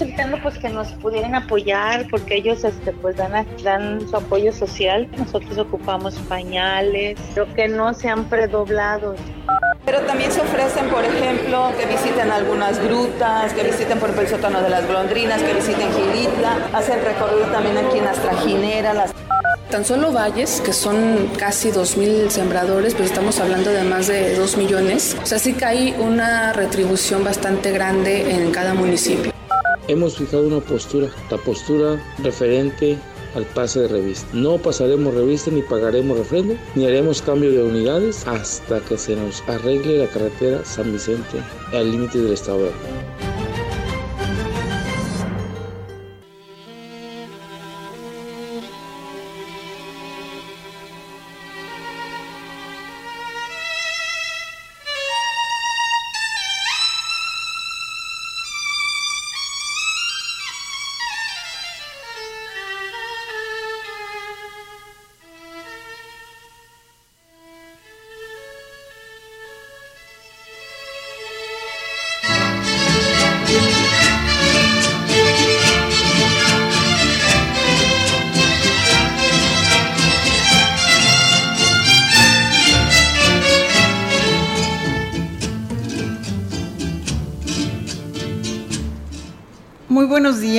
[0.00, 5.08] Evitando pues que nos pudieran apoyar porque ellos este pues dan, dan su apoyo social
[5.18, 9.18] nosotros ocupamos pañales pero que no sean predoblados
[9.84, 14.62] pero también se ofrecen, por ejemplo, que visiten algunas grutas, que visiten, por el sótano
[14.62, 18.96] de las golondrinas, que visiten Gilitla, hacen recorrido también aquí en las trajineras.
[18.96, 19.14] Las...
[19.70, 24.56] Tan solo valles, que son casi 2.000 sembradores, pues estamos hablando de más de 2
[24.56, 25.16] millones.
[25.22, 29.32] O sea, sí que hay una retribución bastante grande en cada municipio.
[29.86, 32.96] Hemos fijado una postura, la postura referente
[33.34, 34.26] al pase de revista.
[34.32, 39.42] No pasaremos revista ni pagaremos refrendo, ni haremos cambio de unidades hasta que se nos
[39.46, 41.38] arregle la carretera San Vicente
[41.72, 43.33] al límite del estado de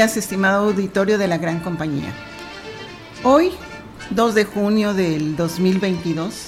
[0.03, 2.13] estimado auditorio de la gran compañía.
[3.23, 3.51] Hoy,
[4.09, 6.47] 2 de junio del 2022,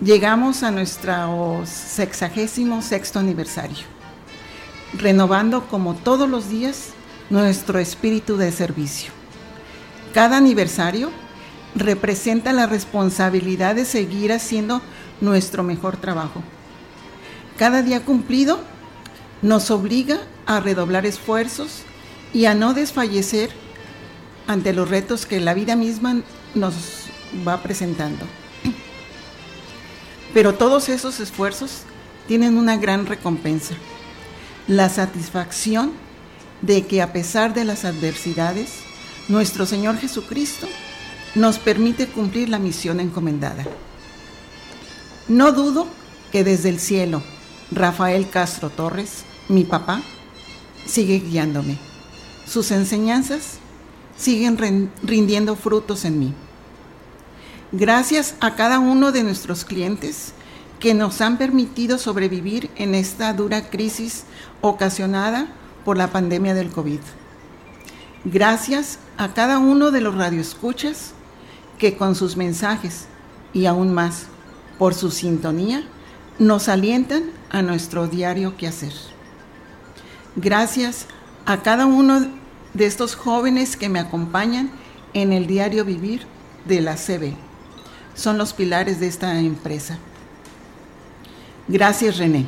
[0.00, 3.84] llegamos a nuestro sexagésimo sexto aniversario,
[4.94, 6.88] renovando como todos los días
[7.28, 9.12] nuestro espíritu de servicio.
[10.14, 11.10] Cada aniversario
[11.74, 14.80] representa la responsabilidad de seguir haciendo
[15.20, 16.42] nuestro mejor trabajo.
[17.58, 18.58] Cada día cumplido
[19.42, 21.84] nos obliga a redoblar esfuerzos
[22.32, 23.50] y a no desfallecer
[24.46, 26.22] ante los retos que la vida misma
[26.54, 26.74] nos
[27.46, 28.24] va presentando.
[30.34, 31.82] Pero todos esos esfuerzos
[32.26, 33.74] tienen una gran recompensa,
[34.68, 35.92] la satisfacción
[36.62, 38.70] de que a pesar de las adversidades,
[39.28, 40.68] nuestro Señor Jesucristo
[41.34, 43.64] nos permite cumplir la misión encomendada.
[45.28, 45.86] No dudo
[46.32, 47.22] que desde el cielo,
[47.70, 50.02] Rafael Castro Torres, mi papá,
[50.86, 51.89] sigue guiándome
[52.50, 53.58] sus enseñanzas
[54.16, 56.34] siguen rindiendo frutos en mí.
[57.70, 60.32] Gracias a cada uno de nuestros clientes
[60.80, 64.24] que nos han permitido sobrevivir en esta dura crisis
[64.62, 65.46] ocasionada
[65.84, 66.98] por la pandemia del COVID.
[68.24, 71.12] Gracias a cada uno de los radioescuchas
[71.78, 73.06] que con sus mensajes
[73.52, 74.24] y aún más
[74.76, 75.84] por su sintonía
[76.40, 78.92] nos alientan a nuestro diario quehacer.
[80.34, 81.06] Gracias
[81.46, 82.39] a cada uno
[82.74, 84.70] de estos jóvenes que me acompañan
[85.12, 86.26] en el diario vivir
[86.66, 87.34] de la CB.
[88.14, 89.98] Son los pilares de esta empresa.
[91.68, 92.46] Gracias René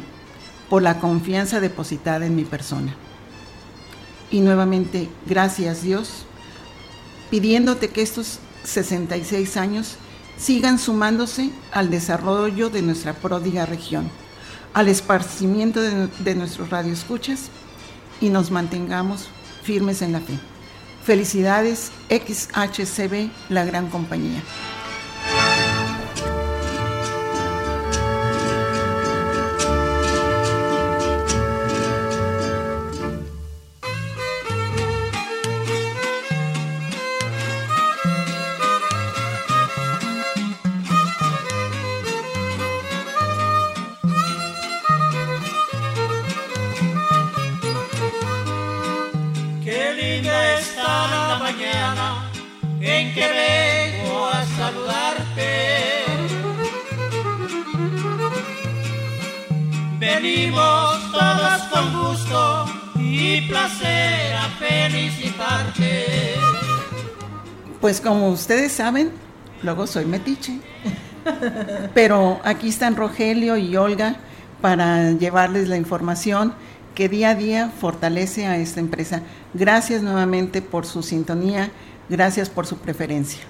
[0.69, 2.95] por la confianza depositada en mi persona.
[4.31, 6.25] Y nuevamente, gracias Dios,
[7.31, 9.97] pidiéndote que estos 66 años
[10.39, 14.11] sigan sumándose al desarrollo de nuestra pródiga región,
[14.73, 17.51] al esparcimiento de, de nuestros radioescuchas
[18.21, 19.29] y nos mantengamos
[19.63, 20.39] firmes en la fe.
[21.05, 24.43] Felicidades XHCB, la gran compañía.
[67.83, 69.11] Pues como ustedes saben,
[69.65, 70.61] luego soy metiche.
[71.95, 74.15] Pero aquí están Rogelio y Olga
[74.61, 76.55] para llevarles la información
[76.95, 79.23] que día a día fortalece a esta empresa.
[79.53, 81.73] Gracias nuevamente por su sintonía,
[82.09, 83.41] gracias por su preferencia.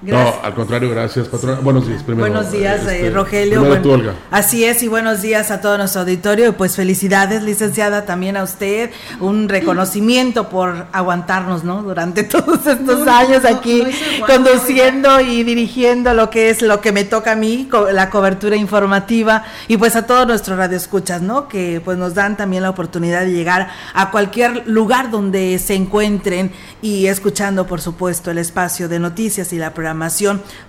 [0.00, 1.58] No, al contrario, gracias, patrona.
[1.60, 2.30] Buenos días, primero.
[2.30, 3.62] Buenos días, eh, este, Rogelio.
[3.62, 4.14] Olga.
[4.30, 6.48] Así es, y buenos días a todo nuestro auditorio.
[6.50, 8.90] Y pues felicidades, licenciada, también a usted.
[9.18, 11.82] Un reconocimiento por aguantarnos, ¿no?
[11.82, 13.82] Durante todos estos años aquí
[14.24, 19.42] conduciendo y dirigiendo lo que es lo que me toca a mí, la cobertura informativa.
[19.66, 21.48] Y pues a todos nuestros radioescuchas, ¿no?
[21.48, 26.52] Que pues nos dan también la oportunidad de llegar a cualquier lugar donde se encuentren
[26.82, 29.87] y escuchando, por supuesto, el espacio de noticias y la programación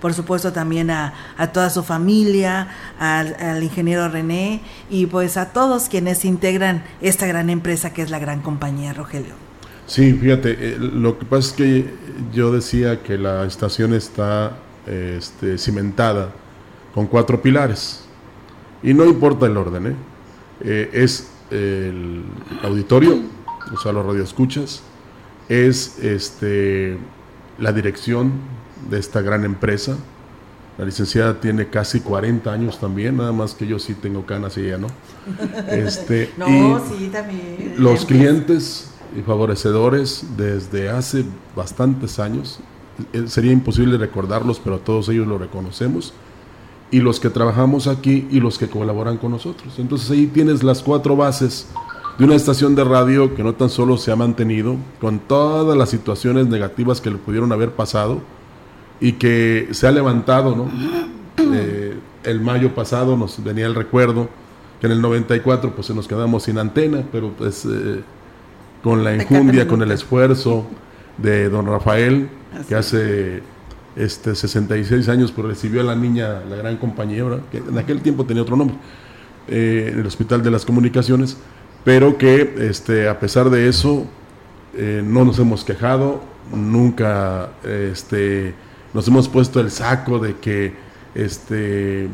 [0.01, 1.13] por supuesto también a,
[1.53, 2.67] toda su familia,
[2.99, 8.19] al, ingeniero René y pues a todos quienes integran esta gran empresa que es la
[8.19, 9.33] gran compañía, Rogelio.
[9.85, 11.85] Sí, fíjate, eh, lo que pasa es que
[12.31, 16.31] yo decía que la estación está este, cimentada
[16.93, 18.05] con cuatro pilares
[18.83, 19.95] y no importa el orden, ¿eh?
[20.61, 22.23] Eh, es el
[22.63, 23.19] auditorio,
[23.73, 24.83] o sea, los radioescuchas,
[25.47, 26.97] es este,
[27.57, 28.33] la dirección
[28.89, 29.97] de esta gran empresa.
[30.77, 34.61] La licenciada tiene casi 40 años también, nada más que yo sí tengo canas y
[34.61, 34.87] ella no.
[35.69, 37.75] Este, no, sí, también.
[37.77, 42.59] Los clientes y favorecedores desde hace bastantes años,
[43.13, 46.13] eh, sería imposible recordarlos, pero todos ellos lo reconocemos,
[46.91, 49.73] y los que trabajamos aquí y los que colaboran con nosotros.
[49.77, 51.67] Entonces ahí tienes las cuatro bases
[52.17, 55.89] de una estación de radio que no tan solo se ha mantenido, con todas las
[55.89, 58.21] situaciones negativas que le pudieron haber pasado,
[58.99, 60.69] y que se ha levantado, ¿no?
[61.53, 64.29] Eh, el mayo pasado nos venía el recuerdo
[64.81, 68.01] que en el 94 pues se nos quedamos sin antena, pero pues eh,
[68.83, 70.65] con la enjundia, con el esfuerzo
[71.17, 72.29] de don Rafael,
[72.67, 73.41] que hace
[73.95, 78.25] este 66 años pues recibió a la niña, la gran compañía, que en aquel tiempo
[78.25, 78.75] tenía otro nombre,
[79.47, 81.37] eh, en el Hospital de las Comunicaciones,
[81.83, 84.05] pero que este, a pesar de eso
[85.03, 86.21] no nos hemos quejado,
[86.53, 88.53] nunca este,
[88.93, 90.73] nos hemos puesto el saco de que
[91.15, 92.09] este,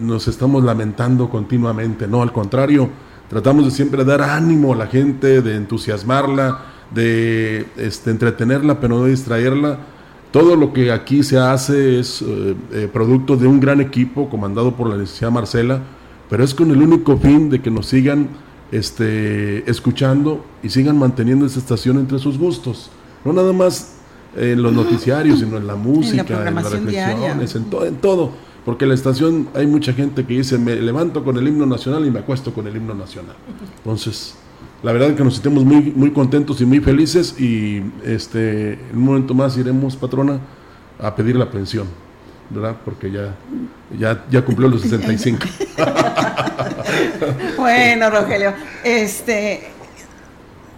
[0.00, 2.06] nos estamos lamentando continuamente.
[2.06, 2.88] No, al contrario,
[3.28, 6.62] tratamos de siempre dar ánimo a la gente, de entusiasmarla,
[6.94, 9.78] de este, entretenerla, pero no distraerla.
[10.30, 14.76] Todo lo que aquí se hace es eh, eh, producto de un gran equipo comandado
[14.76, 15.80] por la licenciada Marcela,
[16.28, 18.28] pero es con el único fin de que nos sigan
[18.70, 22.90] este, escuchando y sigan manteniendo esta estación entre sus gustos.
[23.24, 23.97] No nada más
[24.36, 28.30] en los noticiarios, sino en la música, en, las reflexiones, en, todo, en todo.
[28.64, 32.04] Porque en la estación hay mucha gente que dice, me levanto con el himno nacional
[32.06, 33.36] y me acuesto con el himno nacional.
[33.78, 34.34] Entonces,
[34.82, 38.96] la verdad es que nos sentimos muy, muy contentos y muy felices y este, en
[38.96, 40.38] un momento más iremos, patrona,
[40.98, 41.86] a pedir la pensión.
[42.50, 42.76] ¿verdad?
[42.84, 43.34] Porque ya,
[43.98, 45.46] ya, ya cumplió los 65.
[47.56, 48.54] bueno, Rogelio,
[48.84, 49.68] este,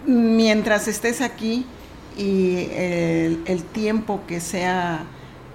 [0.07, 1.67] mientras estés aquí,
[2.17, 5.05] y el, tiempo que sea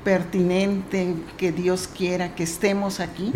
[0.04, 3.32] pertinente, que Dios quiera que estemos aquí,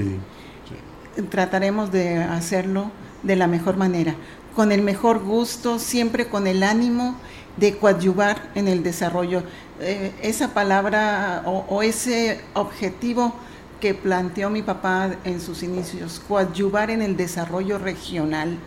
[1.29, 2.91] trataremos de hacerlo
[3.23, 4.15] de la mejor manera,
[4.55, 7.15] con el mejor gusto, siempre con el ánimo
[7.57, 9.43] de coadyuvar en el desarrollo.
[9.81, 13.33] Eh, esa palabra o, ese objetivo
[13.79, 18.57] que planteó mi papá en sus inicios, coadyuvar en el desarrollo regional,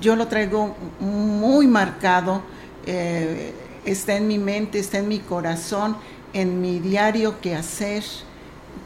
[0.00, 2.42] yo lo traigo muy marcado
[2.86, 3.52] eh,
[3.84, 5.96] está en mi mente, está en mi corazón,
[6.32, 8.02] en mi diario que hacer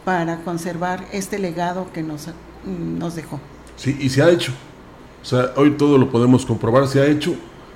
[0.04, 2.28] para conservar este legado que nos,
[2.64, 3.40] nos dejó.
[3.76, 4.52] Sí, y se ha hecho.
[5.22, 7.34] O sea, hoy todo lo podemos comprobar, se ha hecho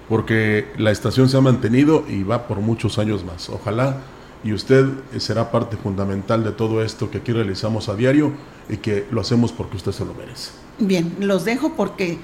[0.08, 3.48] porque la estación se ha mantenido y va por muchos años más.
[3.48, 3.98] Ojalá
[4.42, 8.32] y usted será parte fundamental de todo esto que aquí realizamos a diario
[8.68, 10.50] y que lo hacemos porque usted se lo merece.
[10.78, 12.18] Bien, los dejo porque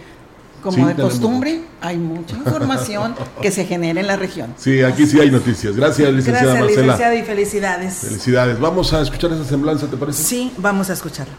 [0.60, 4.54] como de costumbre, hay mucha información que se genera en la región.
[4.56, 5.76] Sí, aquí sí hay noticias.
[5.76, 7.94] Gracias, licenciada Gracias, licenciada, y felicidades.
[7.94, 8.60] Felicidades.
[8.60, 10.22] Vamos a escuchar esa semblanza, ¿te parece?
[10.22, 11.34] Sí, vamos a escucharla.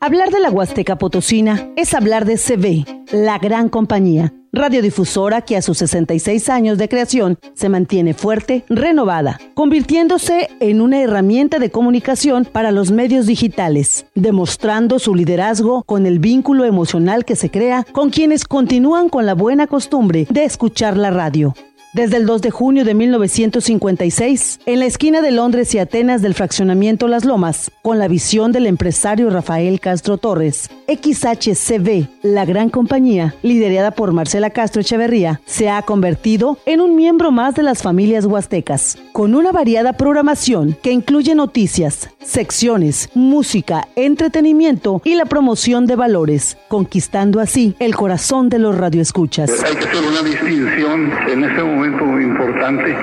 [0.00, 5.62] Hablar de la Huasteca Potosina es hablar de CB, la gran compañía, radiodifusora que a
[5.62, 12.44] sus 66 años de creación se mantiene fuerte, renovada, convirtiéndose en una herramienta de comunicación
[12.44, 18.10] para los medios digitales, demostrando su liderazgo con el vínculo emocional que se crea con
[18.10, 21.54] quienes continúan con la buena costumbre de escuchar la radio.
[21.94, 26.34] Desde el 2 de junio de 1956, en la esquina de Londres y Atenas del
[26.34, 33.34] fraccionamiento Las Lomas, con la visión del empresario Rafael Castro Torres, XHCB, la gran compañía,
[33.42, 38.26] liderada por Marcela Castro Echeverría, se ha convertido en un miembro más de las familias
[38.26, 45.96] huastecas, con una variada programación que incluye noticias, secciones, música, entretenimiento y la promoción de
[45.96, 49.50] valores, conquistando así el corazón de los radioescuchas.
[49.64, 52.96] Hay que hacer una distinción en este momento momento importante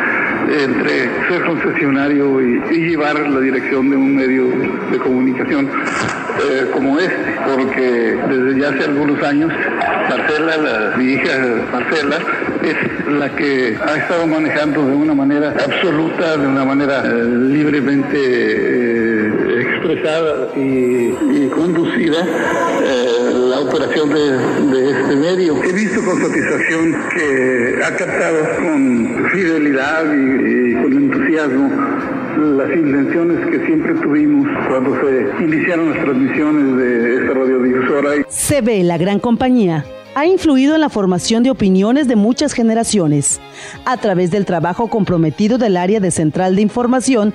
[0.48, 4.48] entre ser concesionario y, llevar la dirección de un medio
[4.92, 7.15] de comunicación eh, como este,
[7.56, 9.51] porque desde ya hace algunos años
[10.10, 11.32] Marcela, la, mi hija
[11.72, 12.18] Marcela,
[12.63, 18.18] es la que ha estado manejando de una manera absoluta, de una manera eh, libremente
[18.18, 19.34] eh,
[19.86, 22.25] expresada y, conducida
[23.50, 25.63] la operación de, de este medio.
[25.63, 31.70] He visto con satisfacción que ha captado con fidelidad y, con entusiasmo
[32.58, 38.10] las intenciones que siempre tuvimos cuando se iniciaron las transmisiones de esta radiodifusora.
[38.27, 43.42] Se ve la gran compañía ha influido en la formación de opiniones de muchas generaciones
[43.84, 47.34] a través del trabajo comprometido del área de central de información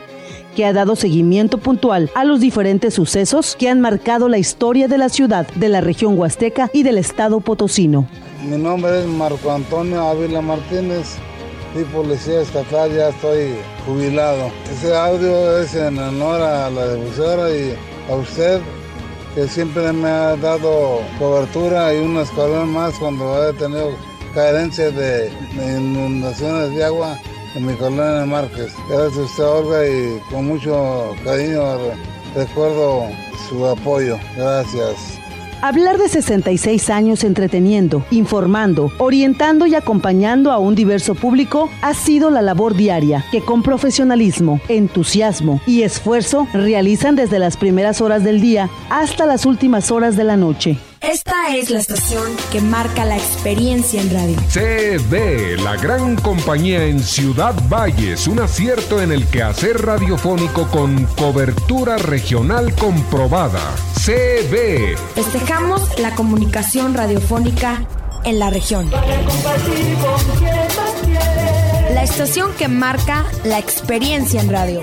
[0.55, 4.99] que ha dado seguimiento puntual a los diferentes sucesos que han marcado la historia de
[4.99, 8.07] la ciudad, de la región huasteca y del estado potosino.
[8.49, 11.17] Mi nombre es Marco Antonio Ávila Martínez,
[11.73, 13.55] soy policía estatal, ya estoy
[13.87, 14.51] jubilado.
[14.73, 17.75] Ese audio es en honor a la difusora y
[18.11, 18.61] a usted
[19.35, 23.93] que siempre me ha dado cobertura y un escalón más cuando he tenido
[24.35, 27.17] carencias de inundaciones de agua
[27.59, 28.73] mi colonia Márquez.
[28.89, 31.63] Gracias a usted, Olga, y con mucho cariño
[32.35, 33.09] recuerdo
[33.49, 34.19] su apoyo.
[34.37, 35.19] Gracias.
[35.63, 42.31] Hablar de 66 años entreteniendo, informando, orientando y acompañando a un diverso público ha sido
[42.31, 48.41] la labor diaria que con profesionalismo, entusiasmo y esfuerzo realizan desde las primeras horas del
[48.41, 50.79] día hasta las últimas horas de la noche.
[51.01, 54.37] Esta es la estación que marca la experiencia en radio.
[54.51, 61.97] CB, la gran compañía en Ciudad Valles, un acierto en el quehacer radiofónico con cobertura
[61.97, 63.63] regional comprobada.
[63.95, 64.99] CB.
[65.15, 67.83] Festejamos la comunicación radiofónica
[68.25, 68.91] en la región.
[71.95, 74.83] La estación que marca la experiencia en radio.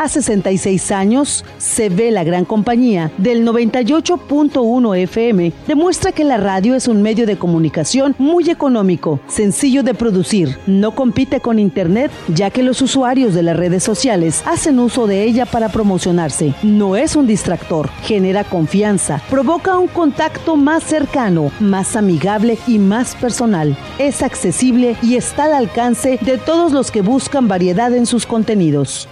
[0.00, 5.52] A 66 años, se ve la gran compañía del 98.1 FM.
[5.66, 10.56] Demuestra que la radio es un medio de comunicación muy económico, sencillo de producir.
[10.66, 15.22] No compite con Internet, ya que los usuarios de las redes sociales hacen uso de
[15.24, 16.54] ella para promocionarse.
[16.62, 23.14] No es un distractor, genera confianza, provoca un contacto más cercano, más amigable y más
[23.16, 23.76] personal.
[23.98, 29.06] Es accesible y está al alcance de todos los que buscan variedad en sus contenidos.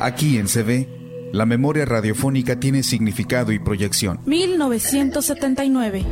[0.00, 4.20] Aquí en CB, la memoria radiofónica tiene significado y proyección.
[4.24, 6.04] 1979.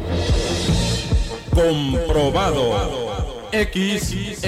[1.50, 2.98] Comprobado.
[3.50, 4.38] XECB.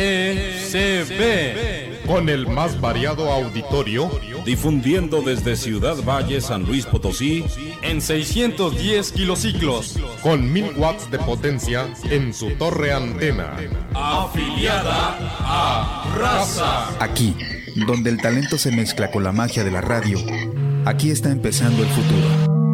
[2.10, 4.10] Con el más variado auditorio.
[4.44, 7.44] Difundiendo desde Ciudad Valle, San Luis Potosí.
[7.82, 9.96] En 610 kilociclos.
[10.20, 13.56] Con 1000 watts de potencia en su torre antena.
[13.94, 16.88] Afiliada a Raza.
[16.98, 17.36] Aquí
[17.86, 20.18] donde el talento se mezcla con la magia de la radio,
[20.86, 22.69] aquí está empezando el futuro.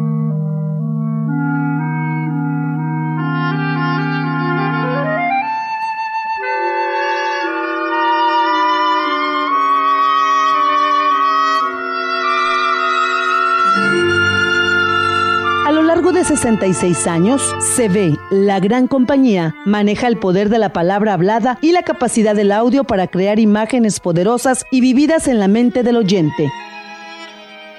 [16.47, 21.73] 66 años, se ve la gran compañía maneja el poder de la palabra hablada y
[21.73, 26.49] la capacidad del audio para crear imágenes poderosas y vividas en la mente del oyente.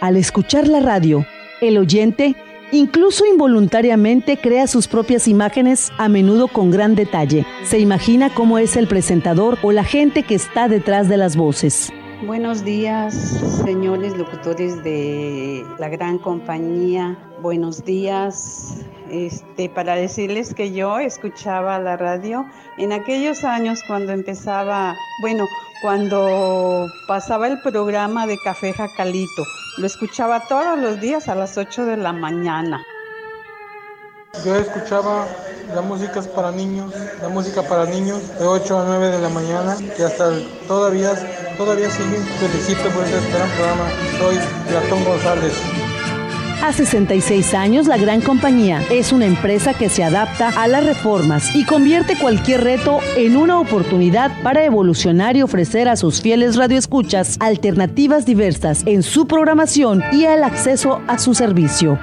[0.02, 1.24] Al escuchar la radio,
[1.62, 2.36] el oyente
[2.70, 7.46] Incluso involuntariamente crea sus propias imágenes, a menudo con gran detalle.
[7.64, 11.90] Se imagina cómo es el presentador o la gente que está detrás de las voces.
[12.26, 13.14] Buenos días,
[13.64, 17.16] señores locutores de la gran compañía.
[17.40, 18.74] Buenos días.
[19.08, 22.44] Este, para decirles que yo escuchaba la radio
[22.76, 25.46] en aquellos años cuando empezaba, bueno,
[25.80, 29.44] cuando pasaba el programa de Café Jacalito.
[29.76, 32.82] Lo escuchaba todos los días a las 8 de la mañana.
[34.44, 35.26] Yo escuchaba
[35.74, 39.76] la música para niños, la música para niños de 8 a 9 de la mañana
[39.98, 40.30] y hasta
[40.66, 41.12] todavía,
[41.58, 42.16] todavía sigue.
[42.38, 43.90] Felicito por este gran programa.
[44.18, 44.36] Soy
[44.68, 45.52] Platón González.
[46.62, 51.54] A 66 años, la gran compañía es una empresa que se adapta a las reformas
[51.54, 57.36] y convierte cualquier reto en una oportunidad para evolucionar y ofrecer a sus fieles radioescuchas
[57.38, 61.98] alternativas diversas en su programación y el acceso a su servicio.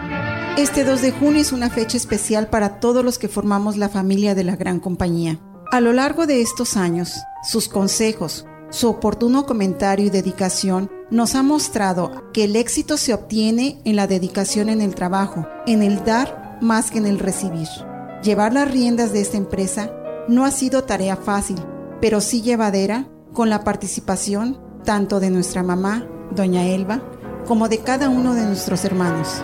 [0.57, 4.35] Este 2 de junio es una fecha especial para todos los que formamos la familia
[4.35, 5.37] de la gran compañía.
[5.69, 11.43] A lo largo de estos años, sus consejos, su oportuno comentario y dedicación nos ha
[11.43, 16.57] mostrado que el éxito se obtiene en la dedicación en el trabajo, en el dar
[16.61, 17.67] más que en el recibir.
[18.23, 19.91] Llevar las riendas de esta empresa
[20.27, 21.57] no ha sido tarea fácil,
[22.01, 27.01] pero sí llevadera con la participación tanto de nuestra mamá, doña Elba,
[27.45, 29.41] como de cada uno de nuestros hermanos.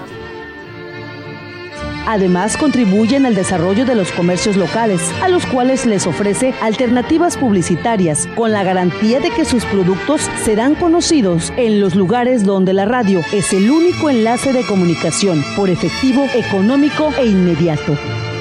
[2.07, 8.27] Además, contribuyen al desarrollo de los comercios locales, a los cuales les ofrece alternativas publicitarias,
[8.35, 13.21] con la garantía de que sus productos serán conocidos en los lugares donde la radio
[13.31, 17.95] es el único enlace de comunicación, por efectivo, económico e inmediato.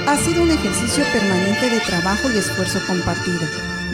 [0.07, 3.41] Ha sido un ejercicio permanente de trabajo y esfuerzo compartido.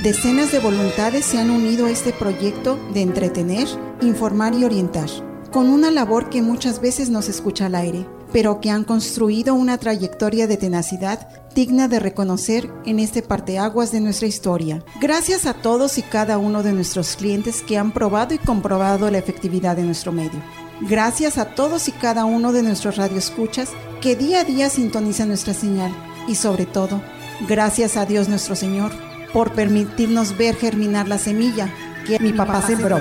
[0.02, 3.66] Decenas de voluntades se han unido a este proyecto de entretener,
[4.00, 5.08] informar y orientar,
[5.50, 9.78] con una labor que muchas veces nos escucha al aire pero que han construido una
[9.78, 14.84] trayectoria de tenacidad digna de reconocer en este parteaguas de nuestra historia.
[15.00, 19.16] Gracias a todos y cada uno de nuestros clientes que han probado y comprobado la
[19.16, 20.38] efectividad de nuestro medio.
[20.82, 23.70] Gracias a todos y cada uno de nuestros radioescuchas
[24.02, 25.96] que día a día sintonizan nuestra señal.
[26.28, 27.00] Y sobre todo,
[27.48, 28.92] gracias a Dios nuestro Señor
[29.32, 31.72] por permitirnos ver germinar la semilla
[32.06, 32.98] que mi, papá, sembró.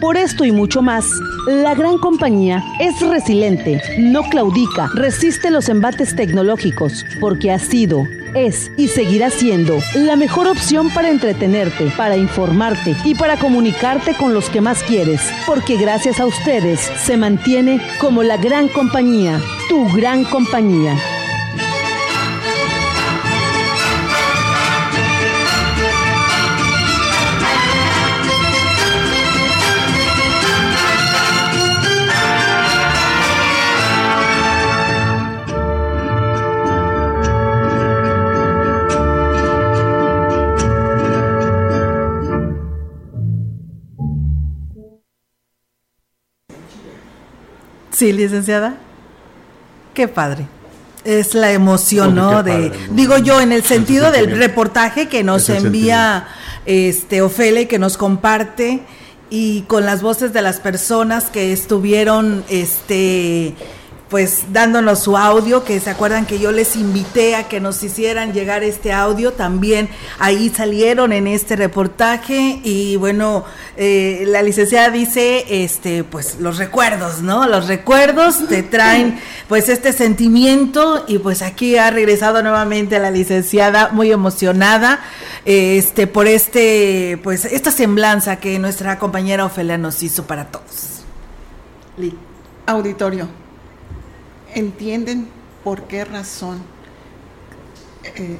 [0.00, 1.04] Por esto y mucho más,
[1.46, 8.70] la gran compañía es resiliente, no claudica, resiste los embates tecnológicos, porque ha sido, es
[8.76, 14.50] y seguirá siendo la mejor opción para entretenerte, para informarte y para comunicarte con los
[14.50, 20.24] que más quieres, porque gracias a ustedes se mantiene como la gran compañía, tu gran
[20.24, 20.96] compañía.
[47.94, 48.74] Sí, licenciada.
[49.94, 50.46] Qué padre.
[51.04, 52.42] Es la emoción, ¿no?
[52.42, 56.26] de, digo yo, en el sentido del reportaje que nos envía
[56.64, 58.82] este Ofele, y que nos comparte
[59.30, 63.54] y con las voces de las personas que estuvieron este
[64.08, 68.32] pues dándonos su audio, que se acuerdan que yo les invité a que nos hicieran
[68.32, 69.88] llegar este audio, también
[70.18, 73.44] ahí salieron en este reportaje y bueno,
[73.76, 77.46] eh, la licenciada dice, este, pues los recuerdos, ¿no?
[77.46, 83.88] Los recuerdos te traen pues este sentimiento y pues aquí ha regresado nuevamente la licenciada
[83.88, 85.00] muy emocionada,
[85.46, 91.04] este, por este, pues esta semblanza que nuestra compañera Ofelia nos hizo para todos.
[92.66, 93.43] Auditorio
[94.54, 95.28] entienden
[95.62, 96.62] por qué razón
[98.16, 98.38] eh,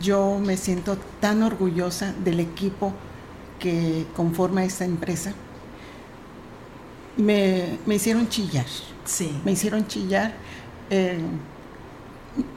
[0.00, 2.92] yo me siento tan orgullosa del equipo
[3.58, 5.32] que conforma esta empresa.
[7.16, 8.66] Me, hicieron chillar.
[9.04, 9.40] Sí.
[9.44, 10.32] Me hicieron chillar
[10.90, 11.18] eh,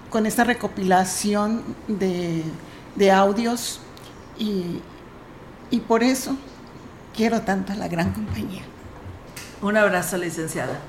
[0.09, 2.43] con esta recopilación de,
[3.11, 3.79] audios
[4.39, 4.81] y,
[5.69, 6.35] y por eso
[7.15, 8.63] quiero tanto a la gran compañía.
[9.61, 10.79] Un abrazo, licenciada.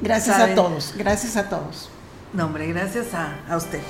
[0.00, 1.88] Gracias a todos, gracias a todos.
[2.32, 3.80] No, hombre, gracias a, a usted.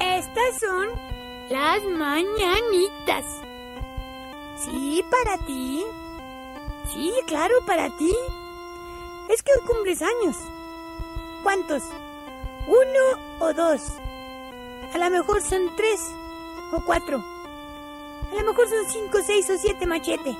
[0.00, 0.88] Estas son
[1.48, 3.24] las mañanitas.
[4.64, 5.84] Sí, para ti.
[6.92, 8.14] Sí, claro, para ti.
[9.30, 10.36] Es que hoy cumples años.
[11.42, 11.82] ¿Cuántos?
[12.66, 13.80] ¿Uno o dos?
[14.94, 16.00] A lo mejor son tres
[16.72, 17.18] o cuatro.
[17.18, 20.36] A lo mejor son cinco, seis o siete machete.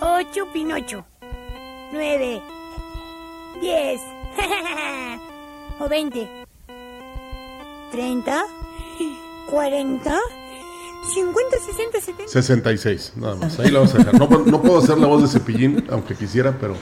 [0.00, 1.04] Ocho Pinocho.
[1.92, 2.42] Nueve
[3.60, 4.00] 10
[5.80, 6.28] o 20,
[7.92, 8.44] 30,
[9.50, 10.18] 40,
[11.14, 12.28] 50, 60, 70.
[12.28, 13.58] 66, nada más.
[13.60, 14.18] Ahí la vamos a dejar.
[14.18, 16.74] No, no puedo hacer la voz de cepillín, aunque quisiera, pero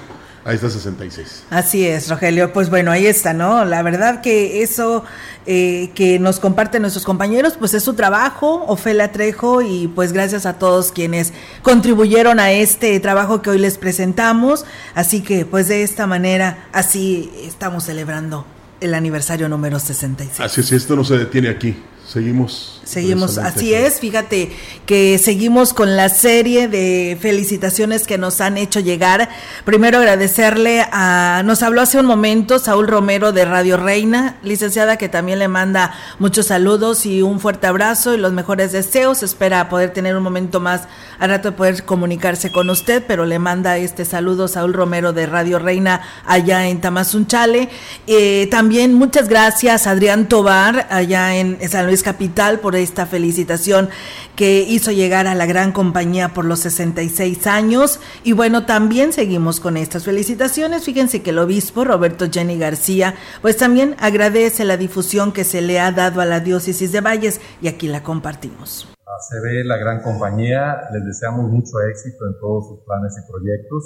[0.45, 1.45] Ahí está 66.
[1.49, 2.53] Así es, Rogelio.
[2.53, 3.65] Pues bueno, ahí está, ¿no?
[3.65, 5.05] La verdad que eso
[5.47, 10.45] eh, que nos comparten nuestros compañeros, pues es su trabajo, Ofelia Trejo, y pues gracias
[10.45, 14.67] a todos quienes contribuyeron a este trabajo que hoy les presentamos.
[14.95, 18.45] Así que, pues de esta manera, así estamos celebrando
[18.81, 20.41] el aniversario número 66.
[20.41, 21.75] Así es, esto no se detiene aquí,
[22.07, 22.75] Seguimos.
[22.85, 24.53] Seguimos, así es, fíjate
[24.85, 29.31] que seguimos con la serie de felicitaciones que nos han hecho llegar.
[29.65, 35.09] Primero agradecerle a, nos habló hace un momento Saúl Romero de Radio Reina, licenciada que
[35.09, 39.23] también le manda muchos saludos y un fuerte abrazo y los mejores deseos.
[39.23, 40.83] Espera poder tener un momento más
[41.19, 45.27] a rato de poder comunicarse con usted, pero le manda este saludo Saúl Romero de
[45.27, 47.71] Radio Reina allá en Tamazunchale.
[48.07, 53.89] Eh, también muchas gracias Adrián Tobar allá en San Luis Capital por esta felicitación
[54.37, 58.01] que hizo llegar a la gran compañía por los 66 años.
[58.23, 60.85] Y bueno, también seguimos con estas felicitaciones.
[60.85, 65.81] Fíjense que el obispo Roberto Jenny García, pues también agradece la difusión que se le
[65.81, 68.89] ha dado a la diócesis de Valles y aquí la compartimos.
[69.29, 73.85] Se ve la gran compañía, les deseamos mucho éxito en todos sus planes y proyectos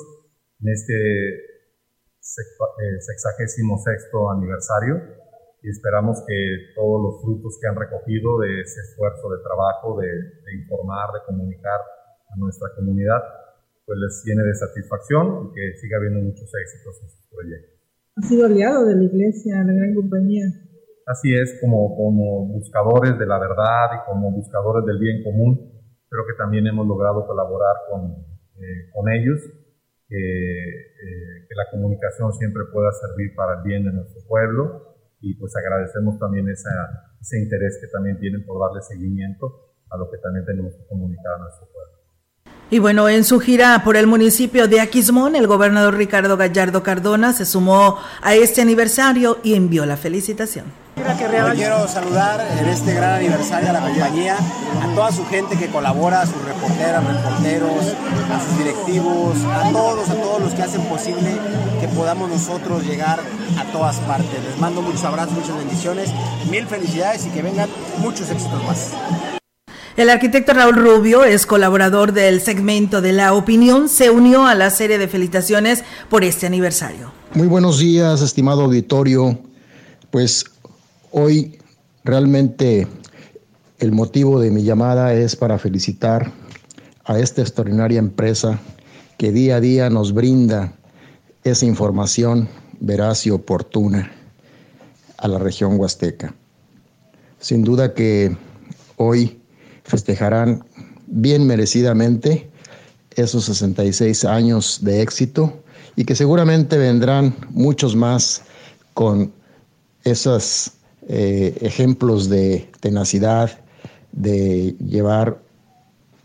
[0.61, 1.49] en este
[2.39, 5.18] eh, sexagésimo sexto aniversario
[5.69, 10.09] y esperamos que todos los frutos que han recogido de ese esfuerzo de trabajo, de,
[10.57, 11.77] informar, de comunicar
[12.33, 13.21] a nuestra comunidad,
[13.85, 17.85] pues les tiene de satisfacción y que siga habiendo muchos éxitos en sus proyectos.
[18.17, 20.49] Ha sido aliado de la iglesia, la gran compañía.
[21.05, 25.69] Así es, como, como buscadores de la verdad y como buscadores del bien común,
[26.09, 28.25] creo que también hemos logrado colaborar con,
[28.57, 29.37] eh, con ellos,
[30.09, 34.88] eh, que la comunicación siempre pueda servir para el bien de nuestro pueblo
[35.21, 40.19] y pues agradecemos también ese interés que también tienen por darle seguimiento a lo que
[40.19, 41.98] también tenemos que comunicar a nuestro pueblo.
[42.71, 47.33] Y bueno, en su gira por el municipio de Aquismón, el gobernador Ricardo Gallardo Cardona
[47.33, 50.67] se sumó a este aniversario y envió la felicitación.
[51.55, 56.21] quiero saludar en este gran aniversario a la compañía, a toda su gente que colabora,
[56.21, 57.95] a sus reporteras, reporteros,
[58.35, 61.39] a sus directivos, a todos, a todos los que hacen posible
[61.81, 63.19] que podamos nosotros llegar
[63.59, 64.45] a todas partes.
[64.45, 66.11] Les mando muchos abrazos, muchas bendiciones,
[66.51, 67.71] mil felicidades y que vengan
[68.03, 69.38] muchos éxitos más.
[69.99, 74.71] El arquitecto Raúl Rubio es colaborador del segmento de la opinión, se unió a la
[74.71, 77.11] serie de felicitaciones por este aniversario.
[77.35, 79.37] Muy buenos días, estimado auditorio.
[80.13, 80.45] Pues
[81.11, 81.59] hoy
[82.05, 82.87] realmente
[83.81, 86.31] el motivo de mi llamada es para felicitar
[87.05, 88.61] a esta extraordinaria empresa
[89.17, 90.75] que día a día nos brinda
[91.43, 94.13] esa información veraz y oportuna
[95.17, 96.37] a la región huasteca.
[97.41, 98.37] Sin duda que
[98.95, 99.38] hoy
[99.89, 100.65] festejarán
[101.07, 102.49] bien merecidamente
[103.17, 105.63] esos 66 años de éxito
[105.97, 108.43] y que seguramente vendrán muchos más
[108.95, 109.33] con
[110.05, 110.73] esos
[111.09, 113.59] eh, ejemplos de tenacidad,
[114.13, 115.39] de llevar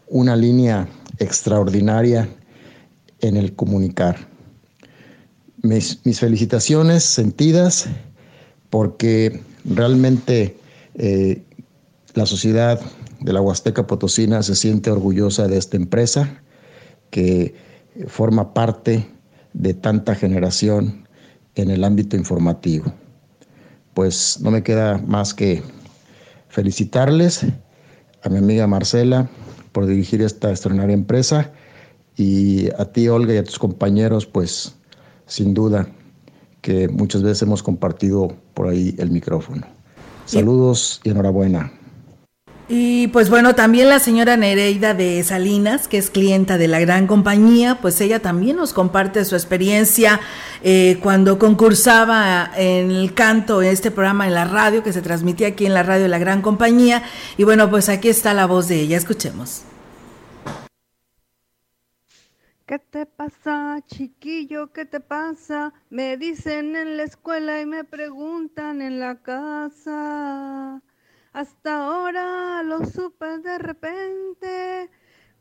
[0.07, 0.87] una línea
[1.19, 2.29] extraordinaria
[3.21, 4.17] en el comunicar.
[5.61, 7.85] Mis, felicitaciones sentidas
[8.69, 10.57] porque realmente
[10.95, 11.41] eh,
[12.13, 12.81] la sociedad
[13.23, 16.41] de la Huasteca Potosina se siente orgullosa de esta empresa
[17.09, 17.55] que
[18.07, 19.07] forma parte
[19.53, 21.07] de tanta generación
[21.55, 22.91] en el ámbito informativo.
[23.93, 25.61] Pues no me queda más que
[26.49, 27.45] felicitarles
[28.23, 29.29] a mi amiga Marcela
[29.71, 31.51] por dirigir esta extraordinaria empresa
[32.15, 34.75] y a ti Olga y a tus compañeros pues
[35.25, 35.87] sin duda
[36.61, 39.67] que muchas veces hemos compartido por ahí el micrófono.
[40.25, 41.71] Saludos y enhorabuena.
[42.69, 47.07] Y pues bueno, también la señora Nereida de Salinas, que es clienta de la gran
[47.07, 50.21] compañía, pues ella también nos comparte su experiencia
[50.63, 55.49] eh, cuando concursaba en el canto, en este programa en la radio, que se transmitía
[55.49, 57.03] aquí en la radio de la gran compañía.
[57.37, 59.63] Y bueno, pues aquí está la voz de ella, escuchemos.
[62.65, 64.71] ¿Qué te pasa, chiquillo?
[64.71, 65.73] ¿Qué te pasa?
[65.89, 70.81] Me dicen en la escuela y me preguntan en la casa.
[71.33, 74.91] Hasta ahora lo supe de repente,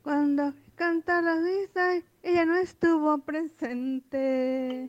[0.01, 4.89] cuando canta la vista, ella no estuvo presente.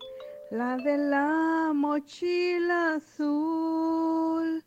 [0.49, 4.63] La de la mochila azul.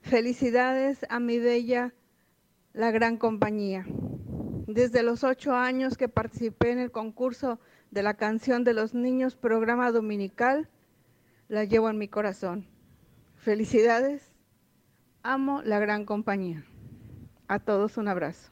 [0.00, 1.94] Felicidades a mi bella,
[2.72, 3.86] la gran compañía.
[4.66, 7.60] Desde los ocho años que participé en el concurso
[7.92, 10.68] de la canción de los niños, programa dominical,
[11.46, 12.66] la llevo en mi corazón.
[13.36, 14.31] Felicidades
[15.24, 16.64] Amo la gran compañía.
[17.48, 18.51] A todos un abrazo.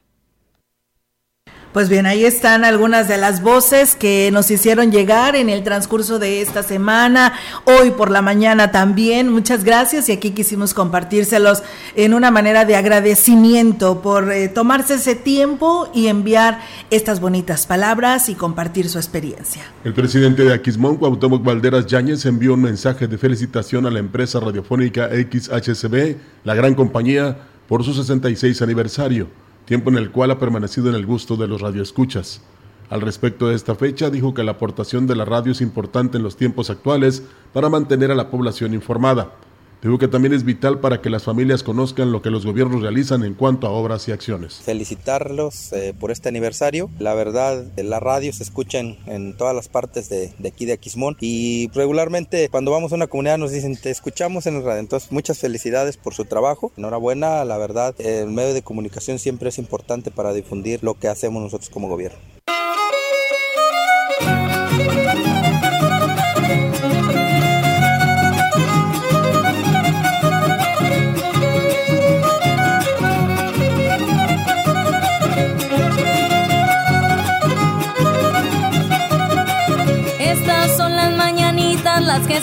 [1.73, 6.19] Pues bien, ahí están algunas de las voces que nos hicieron llegar en el transcurso
[6.19, 7.31] de esta semana,
[7.63, 9.29] hoy por la mañana también.
[9.29, 11.63] Muchas gracias y aquí quisimos compartírselos
[11.95, 18.27] en una manera de agradecimiento por eh, tomarse ese tiempo y enviar estas bonitas palabras
[18.27, 19.63] y compartir su experiencia.
[19.85, 24.41] El presidente de Aquismón, Cuauhtémoc Valderas Yáñez, envió un mensaje de felicitación a la empresa
[24.41, 27.37] radiofónica XHCB, la gran compañía,
[27.69, 29.29] por su 66 aniversario
[29.71, 32.41] tiempo en el cual ha permanecido en el gusto de los radioescuchas.
[32.89, 36.23] Al respecto de esta fecha, dijo que la aportación de la radio es importante en
[36.23, 39.31] los tiempos actuales para mantener a la población informada.
[39.81, 43.23] Digo que también es vital para que las familias conozcan lo que los gobiernos realizan
[43.23, 44.61] en cuanto a obras y acciones.
[44.63, 46.91] Felicitarlos eh, por este aniversario.
[46.99, 51.71] La verdad, la radio se escucha en, todas las partes de, aquí de Aquismón y
[51.73, 54.81] regularmente cuando vamos a una comunidad nos dicen te escuchamos en el radio.
[54.81, 56.71] Entonces, muchas felicidades por su trabajo.
[56.77, 61.41] Enhorabuena, la verdad, el medio de comunicación siempre es importante para difundir lo que hacemos
[61.41, 62.19] nosotros como gobierno.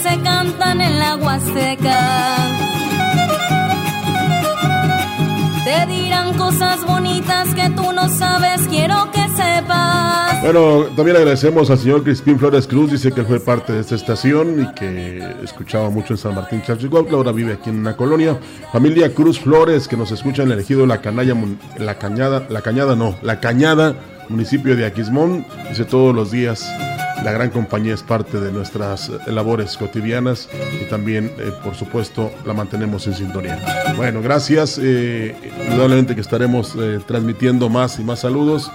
[0.03, 2.37] Se cantan en la Huasteca.
[5.65, 10.41] Te dirán cosas bonitas que tú no sabes, quiero que sepas.
[10.41, 14.63] Bueno, también agradecemos al señor Crispín Flores Cruz, dice que fue parte de esta estación
[14.63, 18.39] y que escuchaba mucho en San Martín Chalchihuatl, ahora vive aquí en una colonia.
[18.73, 21.35] Familia Cruz Flores, que nos escucha en el ejido La Canalla,
[21.77, 23.97] La Cañada, La Cañada no, La Cañada,
[24.29, 26.67] municipio de Aquismón, dice todos los días
[27.25, 30.49] la gran compañía es parte de nuestras eh, labores cotidianas
[30.81, 33.59] y también, eh, por supuesto, la mantenemos en sintonía.
[33.97, 34.79] Bueno, gracias.
[34.83, 35.35] Eh,
[35.67, 36.77] indudablemente que estaremos
[37.07, 38.71] transmitiendo más y más saludos.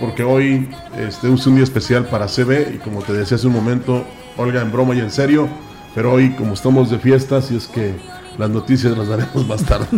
[0.00, 3.54] porque hoy este, es un día especial para CB y como te decía hace un
[3.54, 4.04] momento,
[4.36, 5.48] Olga, en broma y en serio,
[5.94, 7.94] pero hoy como estamos de fiestas y es que
[8.38, 9.86] las noticias las daremos más tarde.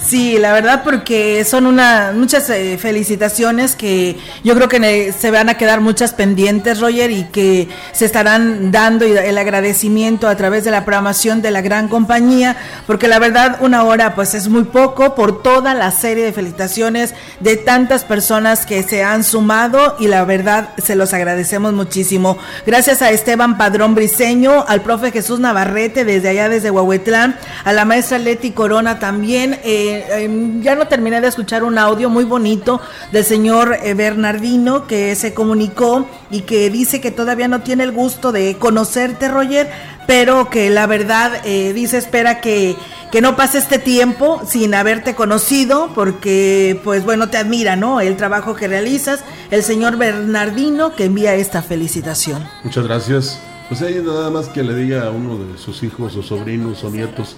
[0.00, 5.48] Sí, la verdad porque son una muchas eh, felicitaciones que yo creo que se van
[5.48, 10.70] a quedar muchas pendientes, Roger, y que se estarán dando el agradecimiento a través de
[10.70, 15.14] la programación de la gran compañía, porque la verdad una hora pues es muy poco
[15.14, 20.24] por toda la serie de felicitaciones de tantas personas que se han sumado y la
[20.24, 22.38] verdad se los agradecemos muchísimo.
[22.66, 27.36] Gracias a Esteban Padrón Briseño, al profe Jesús Navarrete desde allá desde Huahuetlán,
[27.72, 29.58] la maestra Leti Corona también.
[29.64, 32.80] Eh, em, ya no terminé de escuchar un audio muy bonito
[33.12, 37.92] del señor eh, Bernardino que se comunicó y que dice que todavía no tiene el
[37.92, 39.70] gusto de conocerte, Roger,
[40.06, 42.76] pero que la verdad eh, dice espera que,
[43.12, 48.00] que no pase este tiempo sin haberte conocido, porque pues bueno, te admira, ¿no?
[48.00, 49.20] El trabajo que realizas.
[49.50, 52.44] El señor Bernardino que envía esta felicitación.
[52.64, 53.40] Muchas gracias.
[53.70, 56.90] Pues hay nada más que le diga a uno de sus hijos o sobrinos o
[56.90, 57.36] nietos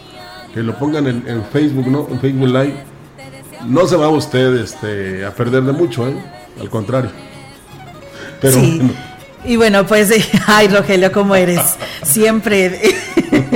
[0.53, 2.07] que lo pongan en, Facebook, ¿no?
[2.11, 2.75] En Facebook Live.
[3.67, 6.15] No se va usted este, a perder de mucho, ¿eh?
[6.61, 7.11] Al contrario.
[8.41, 8.61] Pero,
[9.45, 10.13] Y bueno, pues,
[10.47, 11.77] ay Rogelio, ¿cómo eres?
[12.03, 12.81] Siempre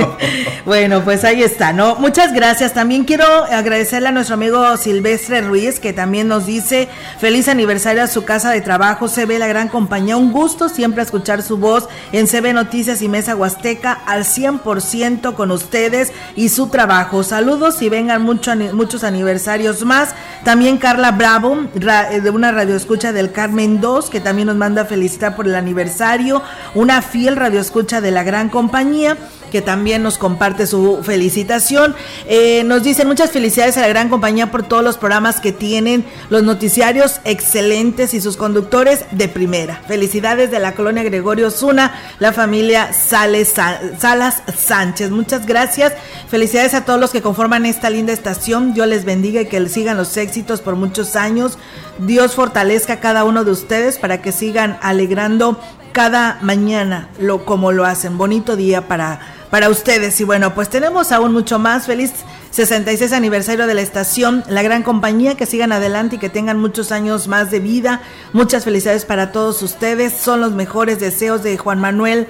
[0.65, 1.95] bueno, pues ahí está, ¿no?
[1.95, 2.73] Muchas gracias.
[2.73, 6.87] También quiero agradecerle a nuestro amigo Silvestre Ruiz, que también nos dice
[7.19, 10.17] feliz aniversario a su casa de trabajo, CB La Gran Compañía.
[10.17, 15.51] Un gusto siempre escuchar su voz en CB Noticias y Mesa Huasteca al 100% con
[15.51, 17.23] ustedes y su trabajo.
[17.23, 20.13] Saludos y vengan mucho, muchos aniversarios más.
[20.43, 25.47] También Carla Bravo, de una radioescucha del Carmen 2, que también nos manda felicitar por
[25.47, 26.41] el aniversario.
[26.75, 29.17] Una fiel radioescucha de La Gran Compañía
[29.51, 31.95] que también nos comparte su felicitación.
[32.27, 36.05] Eh, nos dicen muchas felicidades a la gran compañía por todos los programas que tienen,
[36.29, 39.81] los noticiarios excelentes y sus conductores de primera.
[39.87, 43.53] Felicidades de la colonia Gregorio Zuna, la familia Sales,
[43.97, 45.11] Salas Sánchez.
[45.11, 45.93] Muchas gracias.
[46.29, 48.73] Felicidades a todos los que conforman esta linda estación.
[48.73, 51.57] Dios les bendiga y que sigan los éxitos por muchos años.
[51.99, 55.59] Dios fortalezca a cada uno de ustedes para que sigan alegrando
[55.91, 58.17] cada mañana lo como lo hacen.
[58.17, 60.19] Bonito día para para ustedes.
[60.21, 61.85] Y bueno, pues tenemos aún mucho más.
[61.85, 62.11] Feliz
[62.51, 66.91] 66 aniversario de la estación, la gran compañía, que sigan adelante y que tengan muchos
[66.91, 68.01] años más de vida.
[68.33, 70.13] Muchas felicidades para todos ustedes.
[70.13, 72.27] Son los mejores deseos de Juan Manuel.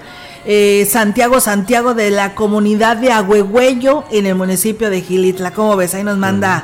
[0.49, 5.51] Eh, Santiago Santiago de la comunidad de Agüegüello en el municipio de Gilitla.
[5.51, 5.93] ¿Cómo ves?
[5.93, 6.63] Ahí nos manda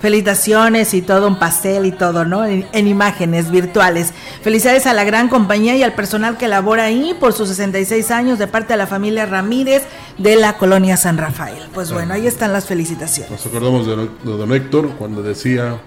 [0.00, 2.44] felicitaciones y todo, un pastel y todo, ¿no?
[2.44, 4.12] En, imágenes virtuales.
[4.42, 8.38] Felicidades a la gran compañía y al personal que labora ahí por sus 66 años
[8.38, 9.82] de parte de la familia Ramírez
[10.18, 11.70] de la colonia San Rafael.
[11.72, 13.32] Pues bueno, ahí están las felicitaciones.
[13.32, 15.80] Nos acordamos de, don Héctor cuando decía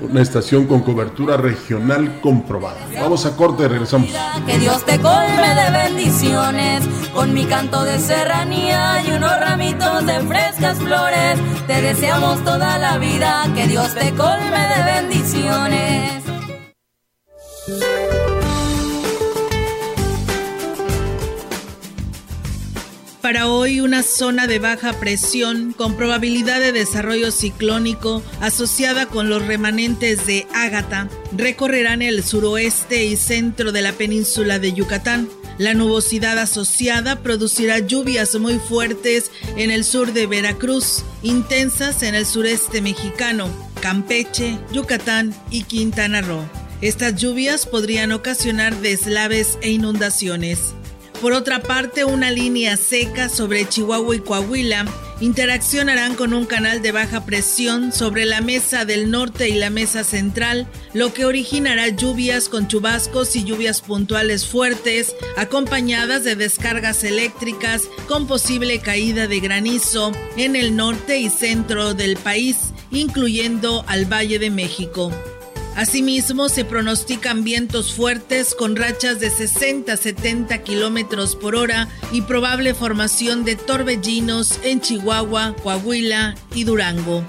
[0.00, 2.86] una estación con cobertura regional comprobada.
[2.94, 4.08] Vamos a corte, regresamos.
[4.46, 10.20] Que Dios te colme de bendiciones, con mi canto de serranía y unos ramitos de
[10.20, 11.38] frescas flores.
[11.66, 16.24] Te deseamos toda la vida, que Dios te colme de bendiciones.
[23.24, 29.46] Para hoy, una zona de baja presión con probabilidad de desarrollo ciclónico asociada con los
[29.46, 35.30] remanentes de Ágata recorrerán el suroeste y centro de la península de Yucatán.
[35.56, 42.26] La nubosidad asociada producirá lluvias muy fuertes en el sur de Veracruz, intensas en el
[42.26, 43.48] sureste mexicano,
[43.80, 46.44] Campeche, Yucatán y Quintana Roo.
[46.82, 50.74] Estas lluvias podrían ocasionar deslaves e inundaciones.
[51.24, 54.84] Por otra parte, una línea seca sobre Chihuahua y Coahuila
[55.20, 60.04] interaccionarán con un canal de baja presión sobre la mesa del norte y la mesa
[60.04, 67.84] central, lo que originará lluvias con chubascos y lluvias puntuales fuertes, acompañadas de descargas eléctricas
[68.06, 74.38] con posible caída de granizo en el norte y centro del país, incluyendo al Valle
[74.38, 75.10] de México.
[75.76, 82.22] Asimismo, se pronostican vientos fuertes con rachas de 60 a 70 kilómetros por hora y
[82.22, 87.24] probable formación de torbellinos en Chihuahua, Coahuila y Durango.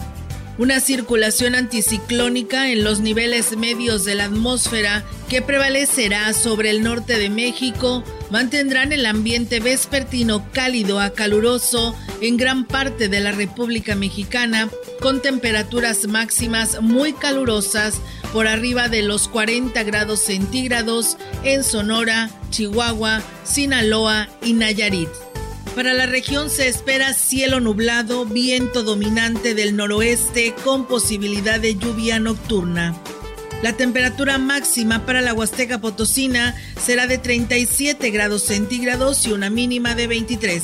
[0.60, 7.18] Una circulación anticiclónica en los niveles medios de la atmósfera que prevalecerá sobre el norte
[7.18, 13.96] de México mantendrán el ambiente vespertino cálido a caluroso en gran parte de la República
[13.96, 14.70] Mexicana,
[15.02, 17.96] con temperaturas máximas muy calurosas
[18.34, 25.10] por arriba de los 40 grados centígrados en Sonora, Chihuahua, Sinaloa y Nayarit.
[25.76, 32.18] Para la región se espera cielo nublado, viento dominante del noroeste con posibilidad de lluvia
[32.18, 32.96] nocturna.
[33.62, 39.96] La temperatura máxima para la Huasteca Potosina será de 37 grados centígrados y una mínima
[39.96, 40.64] de 23.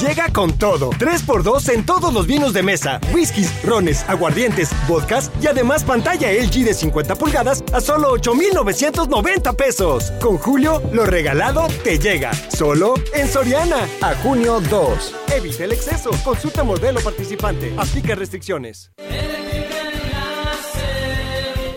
[0.00, 0.90] Llega con todo.
[0.90, 6.64] 3x2 en todos los vinos de mesa, whiskies, rones, aguardientes, vodkas y además pantalla LG
[6.64, 10.12] de 50 pulgadas a solo 8,990 pesos.
[10.20, 12.32] Con Julio, lo regalado te llega.
[12.32, 13.88] Solo en Soriana.
[14.00, 15.14] A junio 2.
[15.34, 16.10] Evite el exceso.
[16.22, 17.74] Consulta modelo participante.
[17.76, 18.92] Aplica restricciones.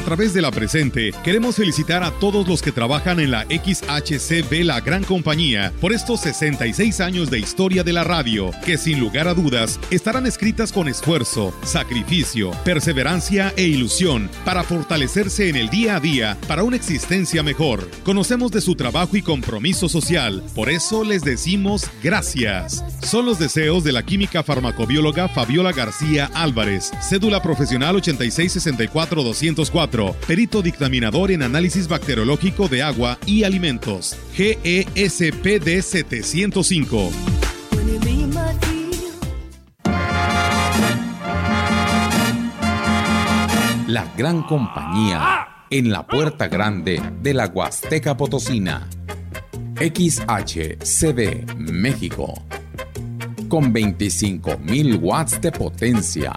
[0.00, 4.64] A través de la presente, queremos felicitar a todos los que trabajan en la XHCB
[4.64, 9.28] La Gran Compañía por estos 66 años de historia de la radio, que sin lugar
[9.28, 15.96] a dudas estarán escritas con esfuerzo, sacrificio, perseverancia e ilusión para fortalecerse en el día
[15.96, 17.86] a día para una existencia mejor.
[18.02, 22.82] Conocemos de su trabajo y compromiso social, por eso les decimos gracias.
[23.02, 30.62] Son los deseos de la química farmacobióloga Fabiola García Álvarez, cédula profesional 8664 204 perito
[30.62, 37.10] dictaminador en análisis bacteriológico de agua y alimentos, GESPD 705.
[43.88, 48.88] La gran compañía en la puerta grande de la Huasteca Potosina.
[49.76, 52.34] XHCD México.
[53.48, 56.36] Con 25.000 watts de potencia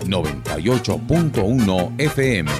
[0.00, 2.50] 98.1 FM.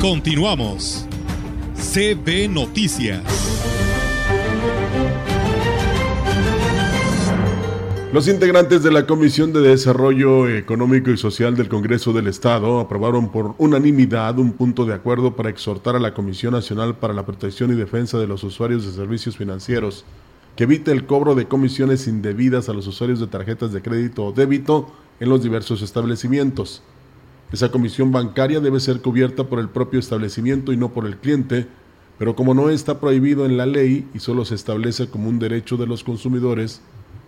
[0.00, 1.06] Continuamos.
[1.74, 3.77] CB Noticias.
[8.10, 13.30] Los integrantes de la Comisión de Desarrollo Económico y Social del Congreso del Estado aprobaron
[13.30, 17.70] por unanimidad un punto de acuerdo para exhortar a la Comisión Nacional para la Protección
[17.70, 20.06] y Defensa de los Usuarios de Servicios Financieros
[20.56, 24.32] que evite el cobro de comisiones indebidas a los usuarios de tarjetas de crédito o
[24.32, 24.90] débito
[25.20, 26.82] en los diversos establecimientos.
[27.52, 31.68] Esa comisión bancaria debe ser cubierta por el propio establecimiento y no por el cliente,
[32.18, 35.76] pero como no está prohibido en la ley y solo se establece como un derecho
[35.76, 36.80] de los consumidores,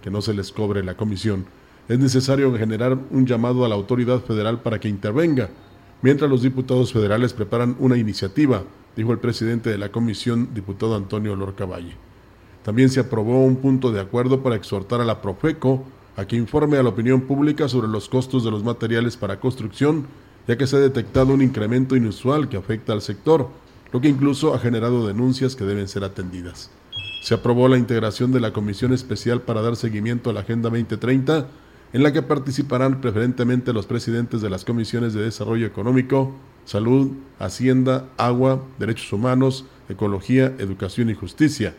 [0.02, 1.46] que no se les cobre la comisión,
[1.88, 5.50] es necesario generar un llamado a la autoridad federal para que intervenga,
[6.02, 8.62] mientras los diputados federales preparan una iniciativa,
[8.96, 11.96] dijo el presidente de la comisión, diputado Antonio Lorca Valle.
[12.64, 15.84] También se aprobó un punto de acuerdo para exhortar a la Profeco
[16.16, 20.06] a que informe a la opinión pública sobre los costos de los materiales para construcción,
[20.46, 23.48] ya que se ha detectado un incremento inusual que afecta al sector,
[23.92, 26.70] lo que incluso ha generado denuncias que deben ser atendidas.
[27.20, 31.48] Se aprobó la integración de la Comisión Especial para dar seguimiento a la Agenda 2030,
[31.92, 38.08] en la que participarán preferentemente los presidentes de las comisiones de Desarrollo Económico, Salud, Hacienda,
[38.16, 41.74] Agua, Derechos Humanos, Ecología, Educación y Justicia.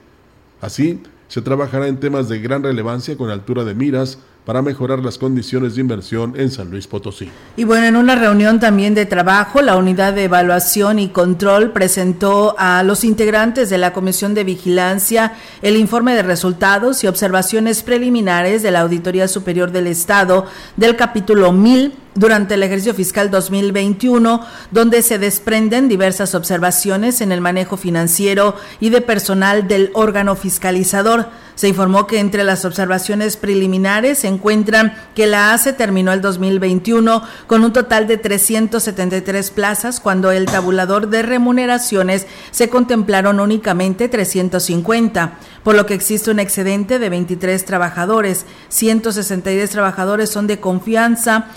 [0.60, 5.18] Así, se trabajará en temas de gran relevancia con altura de miras para mejorar las
[5.18, 7.30] condiciones de inversión en San Luis Potosí.
[7.56, 12.56] Y bueno, en una reunión también de trabajo, la unidad de evaluación y control presentó
[12.58, 18.64] a los integrantes de la Comisión de Vigilancia el informe de resultados y observaciones preliminares
[18.64, 25.02] de la Auditoría Superior del Estado del capítulo 1000 durante el ejercicio fiscal 2021, donde
[25.02, 31.30] se desprenden diversas observaciones en el manejo financiero y de personal del órgano fiscalizador.
[31.56, 37.24] Se informó que entre las observaciones preliminares se encuentran que la ACE terminó el 2021
[37.46, 45.38] con un total de 373 plazas, cuando el tabulador de remuneraciones se contemplaron únicamente 350
[45.64, 51.48] por lo que existe un excedente de 23 trabajadores, 163 trabajadores son de confianza,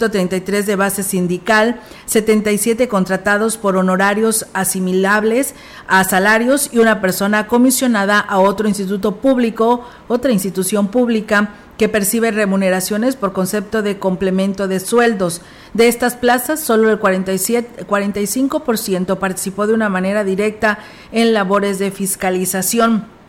[0.00, 5.54] 133 de base sindical, 77 contratados por honorarios asimilables
[5.86, 12.30] a salarios y una persona comisionada a otro instituto público, otra institución pública que percibe
[12.30, 15.42] remuneraciones por concepto de complemento de sueldos.
[15.74, 20.78] De estas plazas, solo el 47, 45% participó de una manera directa
[21.12, 23.19] en labores de fiscalización.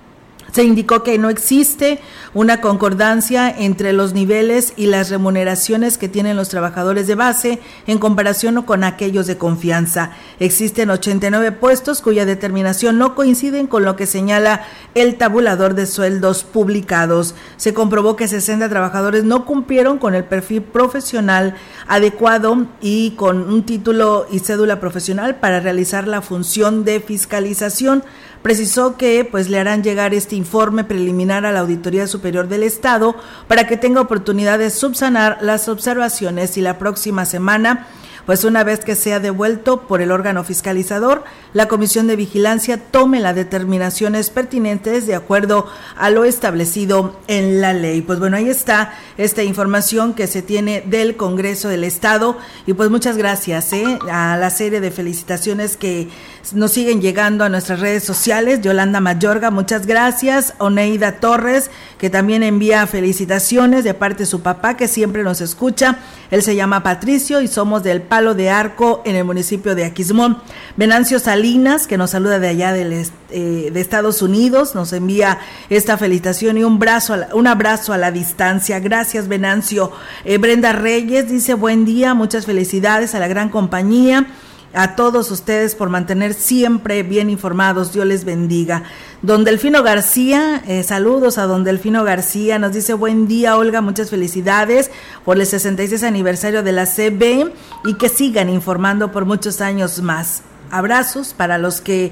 [0.51, 1.99] Se indicó que no existe
[2.33, 7.99] una concordancia entre los niveles y las remuneraciones que tienen los trabajadores de base en
[7.99, 10.11] comparación con aquellos de confianza.
[10.39, 16.43] Existen 89 puestos cuya determinación no coinciden con lo que señala el tabulador de sueldos
[16.43, 17.33] publicados.
[17.55, 21.55] Se comprobó que 60 trabajadores no cumplieron con el perfil profesional
[21.87, 28.03] adecuado y con un título y cédula profesional para realizar la función de fiscalización
[28.41, 33.15] precisó que pues le harán llegar este informe preliminar a la Auditoría Superior del Estado
[33.47, 37.87] para que tenga oportunidad de subsanar las observaciones y la próxima semana
[38.25, 41.23] pues una vez que sea devuelto por el órgano fiscalizador,
[41.53, 45.67] la Comisión de Vigilancia tome las determinaciones pertinentes de acuerdo
[45.97, 48.01] a lo establecido en la ley.
[48.01, 52.37] Pues bueno, ahí está esta información que se tiene del Congreso del Estado
[52.67, 53.99] y pues muchas gracias ¿eh?
[54.11, 56.07] a la serie de felicitaciones que
[56.53, 58.61] nos siguen llegando a nuestras redes sociales.
[58.61, 60.53] Yolanda Mayorga, muchas gracias.
[60.57, 65.99] Oneida Torres, que también envía felicitaciones de parte de su papá, que siempre nos escucha.
[66.29, 70.39] Él se llama Patricio y somos del Palo de Arco en el municipio de Aquismón.
[70.77, 75.39] Venancio Salinas, que nos saluda de allá eh, de Estados Unidos, nos envía
[75.69, 78.79] esta felicitación y un, brazo un abrazo a la distancia.
[78.79, 79.91] Gracias, Venancio.
[80.25, 84.27] Eh, Brenda Reyes dice, buen día, muchas felicidades a la gran compañía
[84.73, 87.93] a todos ustedes por mantener siempre bien informados.
[87.93, 88.83] Dios les bendiga.
[89.21, 94.09] Don Delfino García, eh, saludos a don Delfino García, nos dice buen día Olga, muchas
[94.09, 94.91] felicidades
[95.25, 97.51] por el 66 aniversario de la CB
[97.85, 102.11] y que sigan informando por muchos años más abrazos para los que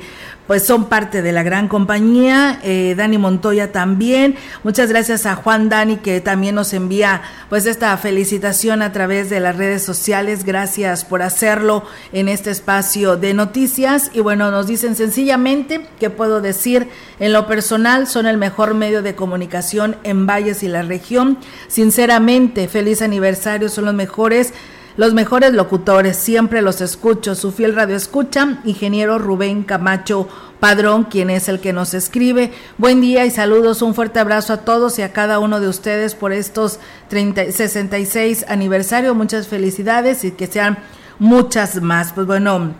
[0.49, 2.59] pues son parte de la gran compañía.
[2.63, 4.35] Eh, Dani Montoya también.
[4.63, 9.41] Muchas gracias a Juan Dani que también nos envía pues esta felicitación a través de
[9.41, 10.45] las redes sociales.
[10.45, 11.83] Gracias por hacerlo
[12.13, 14.09] en este espacio de noticias.
[14.11, 16.87] Y bueno, nos dicen sencillamente que puedo decir
[17.19, 21.37] en lo personal son el mejor medio de comunicación en Valles y la región.
[21.67, 24.51] Sinceramente, feliz aniversario, son los mejores
[24.97, 27.35] los mejores locutores, siempre los escucho.
[27.35, 30.27] Su fiel radio escucha, ingeniero Rubén Camacho
[30.59, 32.51] Padrón, quien es el que nos escribe.
[32.77, 36.15] Buen día y saludos, un fuerte abrazo a todos y a cada uno de ustedes
[36.15, 39.15] por estos 30, 66 aniversario.
[39.15, 40.77] Muchas felicidades y que sean
[41.17, 42.11] muchas más.
[42.11, 42.73] Pues bueno,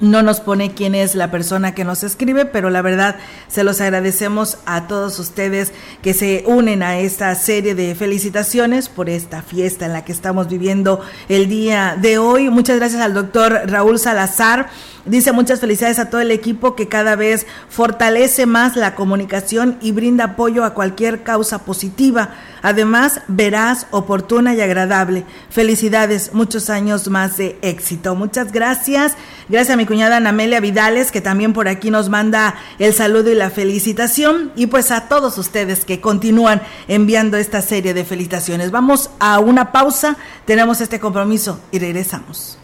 [0.00, 3.16] no nos pone quién es la persona que nos escribe, pero la verdad
[3.48, 5.72] se los agradecemos a todos ustedes
[6.02, 10.48] que se unen a esta serie de felicitaciones por esta fiesta en la que estamos
[10.48, 12.50] viviendo el día de hoy.
[12.50, 14.68] Muchas gracias al doctor Raúl Salazar
[15.08, 19.92] Dice muchas felicidades a todo el equipo que cada vez fortalece más la comunicación y
[19.92, 22.34] brinda apoyo a cualquier causa positiva.
[22.62, 25.24] Además, verás, oportuna y agradable.
[25.50, 28.14] Felicidades, muchos años más de éxito.
[28.14, 29.16] Muchas gracias.
[29.48, 33.34] Gracias a mi cuñada Anamelia Vidales, que también por aquí nos manda el saludo y
[33.34, 34.52] la felicitación.
[34.56, 38.70] Y pues a todos ustedes que continúan enviando esta serie de felicitaciones.
[38.70, 42.58] Vamos a una pausa, tenemos este compromiso y regresamos.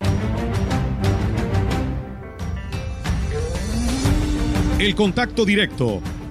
[4.79, 6.03] El contacto directo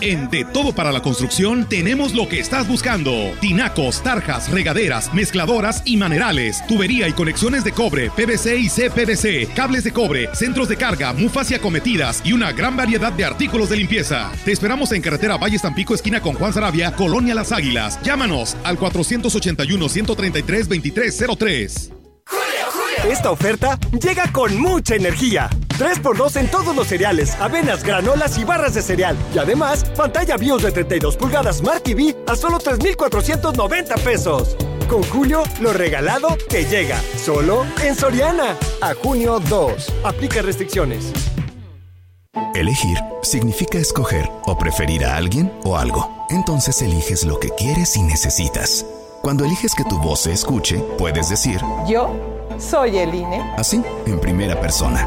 [0.00, 3.32] En De Todo para la Construcción tenemos lo que estás buscando.
[3.40, 9.84] Tinacos, tarjas, regaderas, mezcladoras y manerales, tubería y conexiones de cobre, PVC y CPVC, cables
[9.84, 13.78] de cobre, centros de carga, mufas y acometidas y una gran variedad de artículos de
[13.78, 14.30] limpieza.
[14.44, 17.98] Te esperamos en carretera Valle Tampico, esquina con Juan Sarabia, Colonia Las Águilas.
[18.02, 21.92] Llámanos al 481 133 2303.
[23.08, 25.48] Esta oferta llega con mucha energía.
[25.76, 29.16] 3x2 en todos los cereales, avenas, granolas y barras de cereal.
[29.34, 34.56] Y además, pantalla BIOS de 32 pulgadas Smart TV a solo 3,490 pesos.
[34.88, 37.00] Con Julio, lo regalado te llega.
[37.16, 38.56] Solo en Soriana.
[38.80, 39.92] A junio 2.
[40.04, 41.12] Aplica restricciones.
[42.54, 46.26] Elegir significa escoger o preferir a alguien o algo.
[46.30, 48.86] Entonces eliges lo que quieres y necesitas.
[49.22, 52.14] Cuando eliges que tu voz se escuche, puedes decir, yo
[52.58, 53.42] soy el INE.
[53.56, 55.06] Así, en primera persona.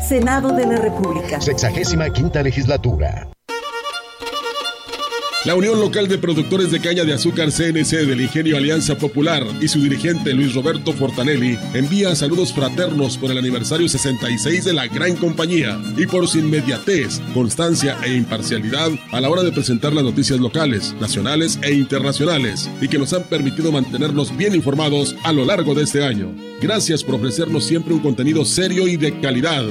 [0.00, 1.40] Senado de la República.
[1.40, 3.28] Sexagésima quinta legislatura.
[5.46, 9.68] La Unión Local de Productores de Caña de Azúcar CNC del Ingenio Alianza Popular y
[9.68, 15.14] su dirigente Luis Roberto Fortanelli envía saludos fraternos por el aniversario 66 de la gran
[15.14, 20.40] compañía y por su inmediatez, constancia e imparcialidad a la hora de presentar las noticias
[20.40, 25.76] locales, nacionales e internacionales y que nos han permitido mantenernos bien informados a lo largo
[25.76, 26.34] de este año.
[26.60, 29.64] Gracias por ofrecernos siempre un contenido serio y de calidad.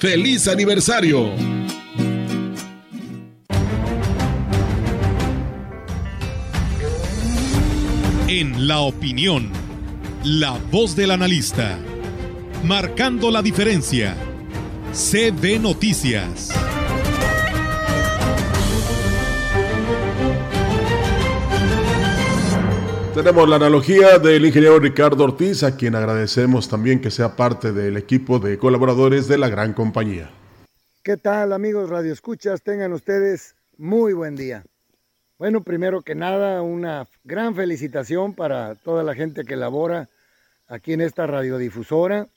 [0.00, 1.59] ¡Feliz aniversario!
[8.40, 9.50] En la opinión,
[10.24, 11.78] la voz del analista,
[12.64, 14.16] marcando la diferencia.
[14.94, 16.48] CB Noticias.
[23.14, 27.98] Tenemos la analogía del ingeniero Ricardo Ortiz, a quien agradecemos también que sea parte del
[27.98, 30.30] equipo de colaboradores de la gran compañía.
[31.02, 32.62] ¿Qué tal amigos Radio Escuchas?
[32.62, 34.64] Tengan ustedes muy buen día.
[35.40, 40.10] Bueno, primero que nada, una gran felicitación para toda la gente que labora
[40.66, 42.28] aquí en esta radiodifusora,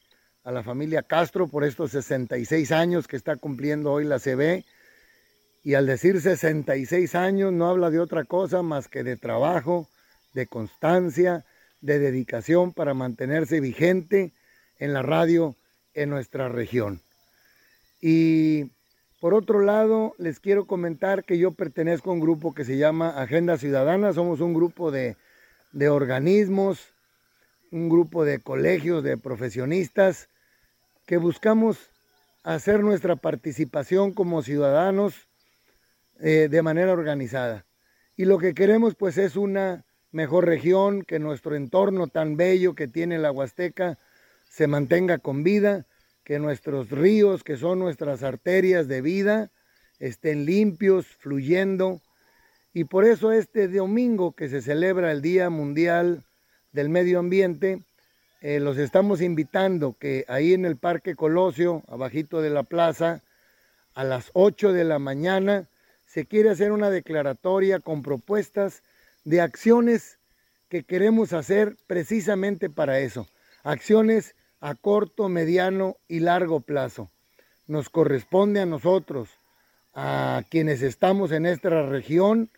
[0.46, 4.64] a la familia Castro por estos 66 años que está cumpliendo hoy la CB.
[5.64, 9.90] Y al decir 66 años no habla de otra cosa más que de trabajo,
[10.32, 11.44] de constancia,
[11.82, 14.32] de dedicación para mantenerse vigente
[14.80, 15.58] en la radio
[15.94, 17.02] en nuestra región.
[18.00, 18.72] Y
[19.24, 23.22] por otro lado, les quiero comentar que yo pertenezco a un grupo que se llama
[23.22, 24.12] Agenda Ciudadana.
[24.12, 25.16] Somos un grupo de,
[25.90, 26.94] organismos,
[27.72, 30.28] un grupo de colegios, de profesionistas,
[31.06, 31.90] que buscamos
[32.44, 35.30] hacer nuestra participación como ciudadanos
[36.20, 37.66] eh, de manera organizada.
[38.18, 42.90] Y lo que queremos pues es una mejor región, que nuestro entorno tan bello que
[42.90, 43.98] tiene la Huasteca
[44.50, 45.86] se mantenga con vida
[46.24, 49.52] que nuestros ríos, que son nuestras arterias de vida,
[50.00, 52.02] estén limpios, fluyendo.
[52.74, 56.24] Y por eso este domingo que se celebra el Día Mundial
[56.72, 57.82] del Medio Ambiente,
[58.42, 63.22] eh, los estamos invitando que ahí en el Parque Colosio, abajito de la plaza,
[63.94, 65.68] a las 8 de la mañana,
[66.06, 68.84] se quiere hacer una declaratoria con propuestas
[69.24, 70.18] de acciones
[70.68, 73.28] que queremos hacer precisamente para eso.
[73.64, 77.12] Acciones a corto, mediano y largo plazo.
[77.68, 79.30] Nos corresponde a nosotros,
[79.94, 82.50] a quienes estamos en esta región,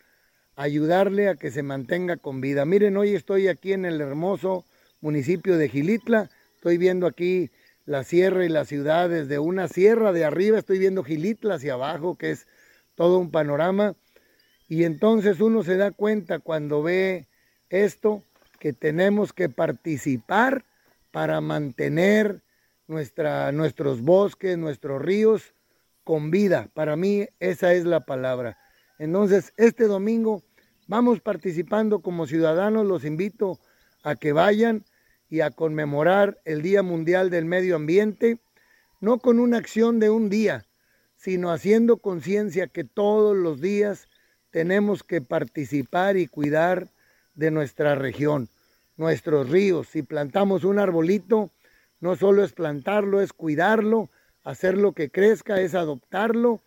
[0.56, 2.64] ayudarle a que se mantenga con vida.
[2.64, 4.66] Miren, hoy estoy aquí en el hermoso
[5.02, 7.50] municipio de Gilitla, estoy viendo aquí
[7.88, 12.20] la sierra y la ciudad desde una sierra de arriba, estoy viendo Gilitla hacia abajo,
[12.20, 12.46] que es
[12.94, 13.96] todo un panorama.
[14.70, 17.26] Y entonces uno se da cuenta cuando ve
[17.70, 18.22] esto,
[18.60, 20.66] que tenemos que participar
[21.16, 22.44] para mantener
[22.88, 25.54] nuestra, nuestros bosques, nuestros ríos
[26.04, 26.68] con vida.
[26.74, 28.58] Para mí esa es la palabra.
[29.00, 30.44] Entonces, este domingo
[30.90, 33.62] vamos participando como ciudadanos, los invito
[34.04, 34.84] a que vayan
[35.30, 38.40] y a conmemorar el Día Mundial del Medio Ambiente,
[39.00, 40.66] no con una acción de un día,
[41.16, 44.10] sino haciendo conciencia que todos los días
[44.50, 46.90] tenemos que participar y cuidar
[47.36, 48.50] de nuestra región
[48.98, 49.88] nuestros ríos.
[49.88, 51.52] Si plantamos un arbolito,
[52.00, 54.10] no solo es plantarlo, es cuidarlo,
[54.44, 56.62] hacerlo que crezca, es adoptarlo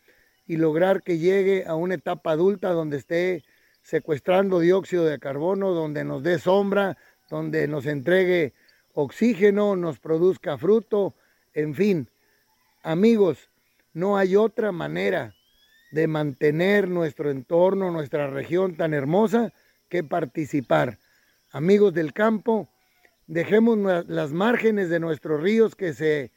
[0.46, 3.44] y lograr que llegue a una etapa adulta donde esté
[3.82, 6.96] secuestrando dióxido de carbono, donde nos dé sombra,
[7.30, 8.54] donde nos entregue
[8.94, 11.14] oxígeno, nos produzca fruto,
[11.54, 12.10] en fin.
[12.82, 13.50] Amigos,
[13.92, 15.34] no hay otra manera
[15.92, 19.52] de mantener nuestro entorno, nuestra región tan hermosa
[19.88, 20.98] que participar
[21.50, 22.68] amigos del campo,
[23.26, 26.32] dejemos las márgenes de nuestros ríos que se,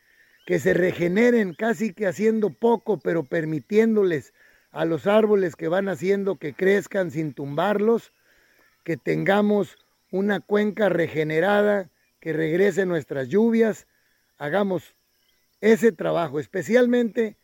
[0.45, 4.33] que se regeneren casi que haciendo poco, pero permitiéndoles
[4.71, 8.13] a los árboles que van haciendo que crezcan sin tumbarlos,
[8.83, 9.77] que tengamos
[10.11, 11.89] una cuenca regenerada,
[12.19, 13.87] que regrese nuestras lluvias.
[14.37, 14.95] Hagamos
[15.59, 17.37] ese trabajo, especialmente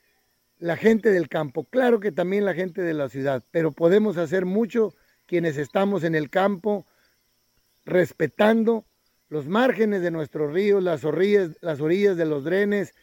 [0.59, 1.65] la gente del campo.
[1.65, 4.93] Claro que también la gente de la ciudad, pero podemos hacer mucho
[5.25, 6.85] quienes estamos en el campo,
[7.87, 8.85] respetando
[9.29, 12.93] los márgenes de nuestros ríos, las orillas, las orillas de los drenes,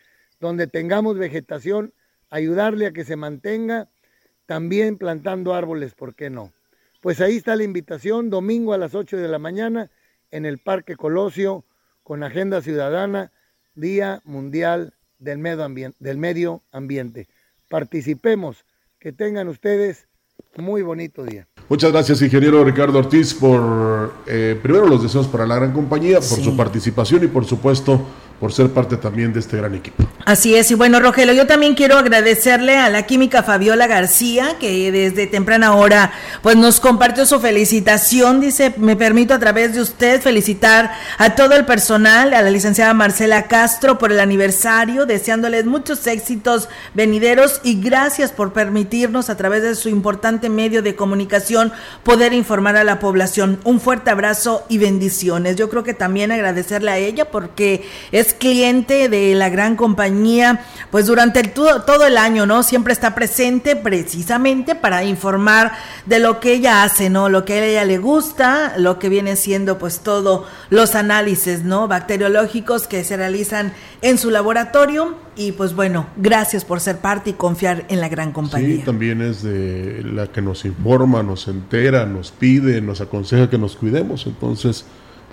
[0.40, 1.94] donde tengamos vegetación,
[2.28, 3.88] ayudarle a que se mantenga,
[4.46, 6.52] también plantando árboles, ¿por qué no?
[7.00, 9.90] Pues ahí está la invitación, domingo a las 8 de la mañana
[10.30, 11.64] en el Parque Colosio,
[12.02, 13.32] con Agenda Ciudadana,
[13.74, 15.94] Día Mundial del Medio.
[15.98, 17.28] Del medio ambiente.
[17.70, 18.66] Participemos,
[18.98, 20.08] que tengan ustedes
[20.58, 21.46] muy bonito día.
[21.68, 26.38] Muchas gracias, ingeniero Ricardo Ortiz, por eh, primero los deseos para la gran compañía, por
[26.38, 28.00] su participación y por supuesto
[28.44, 30.04] por ser parte también de este gran equipo.
[30.26, 34.92] Así es, y bueno, Rogelio, yo también quiero agradecerle a la química Fabiola García, que
[34.92, 40.20] desde temprana hora pues nos compartió su felicitación, dice, me permito a través de usted
[40.20, 46.06] felicitar a todo el personal, a la licenciada Marcela Castro por el aniversario, deseándoles muchos
[46.06, 51.72] éxitos venideros y gracias por permitirnos a través de su importante medio de comunicación
[52.02, 53.58] poder informar a la población.
[53.64, 55.56] Un fuerte abrazo y bendiciones.
[55.56, 61.06] Yo creo que también agradecerle a ella porque es cliente de la gran compañía, pues
[61.06, 62.62] durante el, todo, el año, ¿no?
[62.62, 65.72] Siempre está presente precisamente para informar
[66.06, 67.28] de lo que ella hace, ¿no?
[67.28, 71.88] Lo que a ella le gusta, lo que viene siendo pues todo los análisis, ¿no?
[71.88, 73.72] Bacteriológicos que se realizan
[74.02, 78.32] en su laboratorio y pues bueno, gracias por ser parte y confiar en la gran
[78.32, 78.76] compañía.
[78.76, 83.58] Sí, también es de la que nos informa, nos entera, nos pide, nos aconseja que
[83.58, 84.84] nos cuidemos, entonces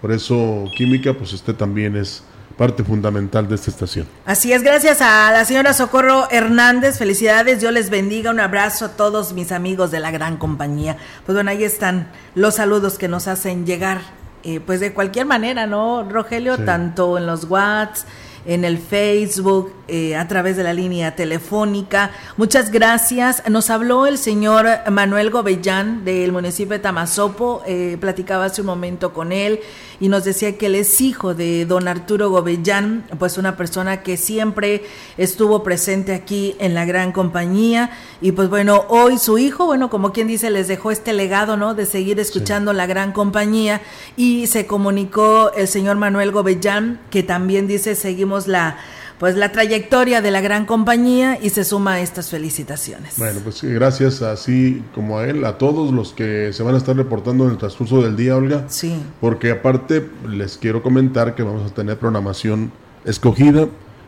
[0.02, 2.24] por eso química pues este también es
[2.58, 4.08] parte fundamental de esta estación.
[4.26, 8.89] Así es, gracias a la señora Socorro Hernández, felicidades, Dios les bendiga, un abrazo a
[8.89, 10.97] todos mis amigos de la gran compañía.
[11.26, 14.02] Pues bueno, ahí están los saludos que nos hacen llegar,
[14.43, 16.58] eh, pues de cualquier manera, ¿no, Rogelio?
[16.58, 18.08] Tanto en los WhatsApp
[18.46, 22.12] en el Facebook, eh, a través de la línea telefónica.
[22.38, 23.44] Muchas gracias.
[23.50, 29.12] Nos habló el señor Manuel Gobellán del municipio de Tamazopo, eh, platicaba hace un momento
[29.12, 29.60] con él
[30.00, 34.16] y nos decía que él es hijo de don Arturo Gobellán, pues una persona que
[34.16, 34.84] siempre
[35.18, 40.14] estuvo presente aquí en la gran compañía y pues bueno, hoy su hijo, bueno, como
[40.14, 41.76] quien dice, les dejó este legado, ¿no?
[41.76, 43.82] De seguir escuchando la gran compañía
[44.16, 48.78] y se comunicó el señor Manuel Gobellán, que también dice, seguimos la
[49.22, 53.20] pues la trayectoria de la gran compañía y se suma a estas felicitaciones.
[53.20, 56.96] Bueno, pues gracias así como a él, a todos los que se van a estar
[56.96, 58.66] reportando en el transcurso del día, Olga.
[58.68, 58.96] Sí.
[59.20, 62.72] Porque aparte les quiero comentar que vamos a tener programación
[63.06, 63.68] escogida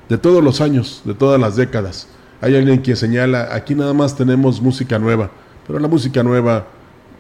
[0.10, 2.08] de todos los años, de todas las décadas.
[2.42, 5.30] Hay alguien que señala, aquí nada más tenemos música nueva,
[5.68, 6.66] pero la música nueva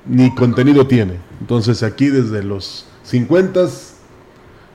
[0.07, 1.19] ni contenido tiene.
[1.39, 2.87] Entonces aquí desde los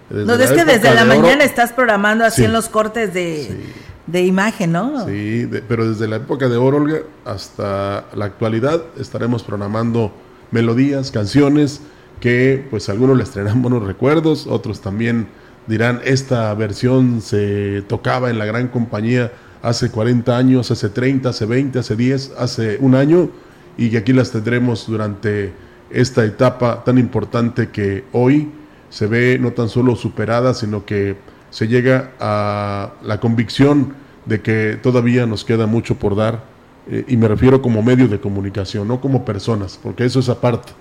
[0.08, 4.72] 50 no, es que desde la mañana estás programando así en los cortes de, imagen,
[4.72, 5.06] ¿no?
[5.06, 10.12] Sí, pero desde la época de Orolga hasta la actualidad estaremos programando
[10.50, 11.82] melodías, canciones
[12.20, 15.28] que pues algunos les traerán buenos recuerdos, otros también
[15.66, 19.32] dirán esta versión se tocaba en la gran compañía
[19.62, 23.28] hace 40 años, hace 30, hace 20, hace 10, hace un año
[23.76, 25.52] y que aquí las tendremos durante
[25.90, 28.50] esta etapa tan importante que hoy
[28.90, 31.16] se ve no tan solo superada, sino que
[31.50, 33.94] se llega a la convicción
[34.26, 36.44] de que todavía nos queda mucho por dar,
[36.90, 40.72] eh, y me refiero como medio de comunicación, no como personas, porque eso es aparte.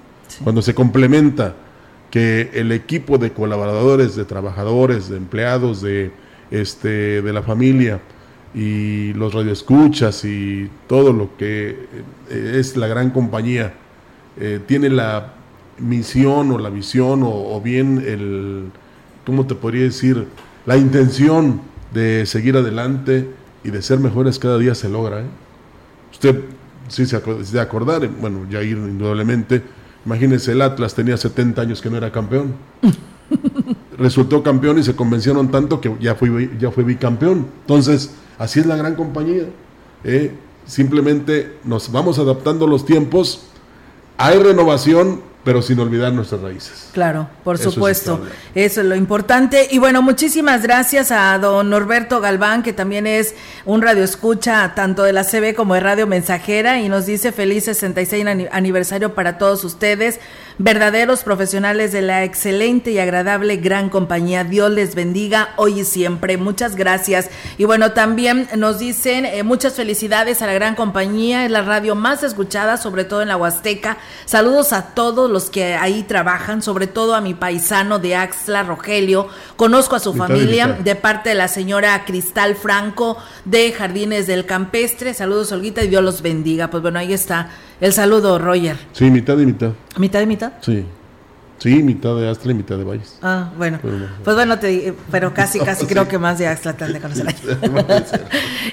[0.44, 1.56] Cuando se complementa
[2.12, 6.12] que el equipo de colaboradores, de trabajadores, de empleados, de,
[6.52, 8.00] este, de la familia
[8.54, 11.70] y los radioescuchas y todo lo que
[12.30, 13.74] eh, es la gran compañía,
[14.40, 15.34] eh, tiene la
[15.80, 18.72] misión o la visión o, bien el,
[19.26, 20.28] ¿cómo te podría decir?
[20.66, 21.62] La intención
[21.94, 23.30] de seguir adelante
[23.64, 25.22] y de ser mejores cada día se logra.
[25.22, 25.28] ¿eh?
[26.12, 26.42] Usted,
[26.88, 29.62] si se de acordar, bueno, ya ir indudablemente,
[30.06, 32.54] imagínese, el Atlas tenía 70 años que no era campeón.
[33.98, 37.48] Resultó campeón y se convencieron tanto que ya fue, ya fue bicampeón.
[37.62, 39.44] Entonces, así es la gran compañía.
[40.04, 40.32] ¿eh?
[40.66, 43.48] Simplemente nos vamos adaptando a los tiempos.
[44.18, 46.90] Hay renovación, pero sin olvidar nuestras raíces.
[46.92, 48.20] Claro, por supuesto.
[48.54, 49.70] Eso es lo importante.
[49.72, 53.34] Y bueno, muchísimas gracias a don Norberto Galván, que también es
[53.64, 57.64] un radio escucha tanto de la CB como de Radio Mensajera, y nos dice feliz
[57.64, 60.20] 66 aniversario para todos ustedes
[60.60, 64.44] verdaderos profesionales de la excelente y agradable gran compañía.
[64.44, 66.38] Dios les bendiga hoy y siempre.
[66.38, 67.30] Muchas gracias.
[67.58, 71.96] Y bueno, también nos dicen eh, muchas felicidades a la gran compañía, es la radio
[71.96, 73.98] más escuchada, sobre todo en la Huasteca.
[74.26, 79.28] Saludos a todos los que ahí trabajan, sobre todo a mi paisano de Axla, Rogelio.
[79.56, 85.14] Conozco a su familia de, parte de la señora Cristal Franco de Jardines del Campestre.
[85.14, 86.70] Saludos, Olguita, y Dios los bendiga.
[86.70, 87.50] Pues bueno, ahí está
[87.82, 88.78] el saludo, Roger.
[88.94, 89.72] Sí, mitad y mitad.
[89.98, 90.54] ¿Mitad y mitad?
[90.62, 90.86] Sí.
[91.60, 93.18] Sí, mitad de Axtla y mitad de Valles.
[93.22, 93.80] Ah, bueno.
[94.24, 97.36] Pues bueno, te, pero casi, casi creo que más de Axtla te han de conocer.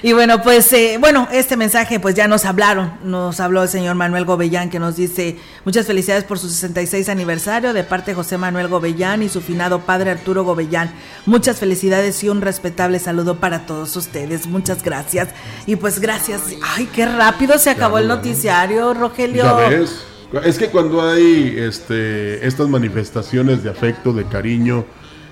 [0.03, 3.95] y bueno, pues eh, bueno, este mensaje pues ya nos hablaron, nos habló el señor
[3.95, 8.37] Manuel Gobellán que nos dice muchas felicidades por su 66 aniversario de parte de José
[8.37, 10.91] Manuel Gobellán y su finado padre Arturo Gobellán.
[11.25, 14.45] Muchas felicidades y un respetable saludo para todos ustedes.
[14.45, 15.29] Muchas gracias.
[15.65, 16.41] Y pues gracias.
[16.75, 19.43] Ay, qué rápido se acabó el noticiario, Rogelio.
[19.43, 20.05] Ya ves.
[20.43, 24.85] Es que cuando hay este, estas manifestaciones de afecto, de cariño,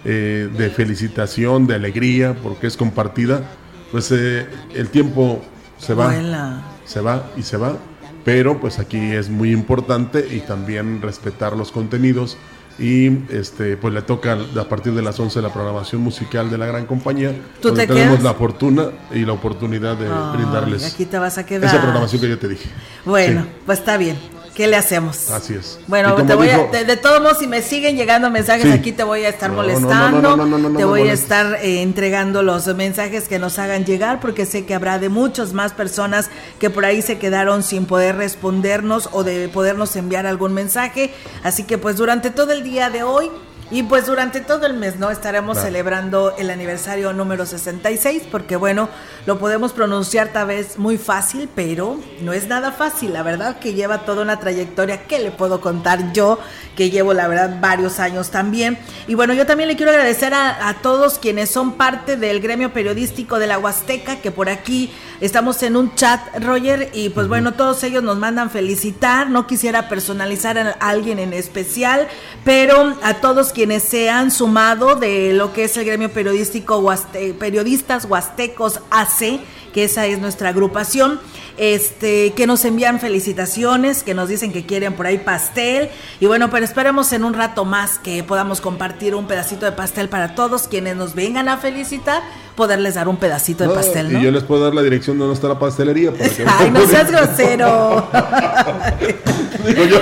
[0.06, 3.42] eh, de felicitación, de alegría, porque es compartida,
[3.92, 5.42] pues eh, el tiempo
[5.78, 6.14] se va,
[6.86, 7.78] se va y se va,
[8.24, 12.38] pero pues aquí es muy importante y también respetar los contenidos.
[12.80, 16.66] Y este pues le toca a partir de las 11 la programación musical de la
[16.66, 17.32] gran compañía
[17.62, 21.70] ¿Tú te tenemos la fortuna y la oportunidad de brindarles aquí te vas a quedar.
[21.70, 22.68] esa programación que yo te dije.
[23.06, 24.18] Bueno pues está bien
[24.54, 25.32] ¿Qué le hacemos?
[25.32, 25.80] Así es.
[25.88, 29.30] Bueno, te voy de, todos modos, si me siguen llegando mensajes aquí, te voy a
[29.30, 30.38] estar molestando,
[30.78, 34.76] te voy a estar eh, entregando los mensajes que nos hagan llegar, porque sé que
[34.76, 36.30] habrá de muchas más personas
[36.60, 41.12] que por ahí se quedaron sin poder respondernos o de podernos enviar algún mensaje.
[41.42, 43.32] Así que pues durante todo el día de hoy
[43.74, 45.10] y pues durante todo el mes, ¿no?
[45.10, 48.88] Estaremos celebrando el aniversario número 66, porque bueno,
[49.26, 53.74] lo podemos pronunciar tal vez muy fácil, pero no es nada fácil, la verdad que
[53.74, 56.38] lleva toda una trayectoria que le puedo contar yo,
[56.76, 58.78] que llevo la verdad varios años también.
[59.08, 63.40] Y bueno, yo también le quiero agradecer a, todos quienes son parte del gremio periodístico
[63.40, 67.84] de la Huasteca, que por aquí estamos en un chat, Roger, y pues bueno, todos
[67.84, 72.08] ellos nos mandan felicitar, no quisiera personalizar a alguien en especial,
[72.44, 76.84] pero a todos quienes quienes se han sumado de lo que es el gremio periodístico
[77.40, 79.40] Periodistas Huastecos AC,
[79.72, 81.18] que esa es nuestra agrupación,
[81.58, 85.88] este, que nos envían felicitaciones, que nos dicen que quieren por ahí pastel.
[86.20, 90.10] Y bueno, pero esperemos en un rato más que podamos compartir un pedacito de pastel
[90.10, 92.22] para todos quienes nos vengan a felicitar,
[92.58, 94.12] poderles dar un pedacito de pastel.
[94.12, 94.20] ¿no?
[94.20, 96.12] Y yo les puedo dar la dirección de donde está la pastelería.
[96.48, 98.10] Ay, no seas grosero.
[99.66, 100.00] Digo yo,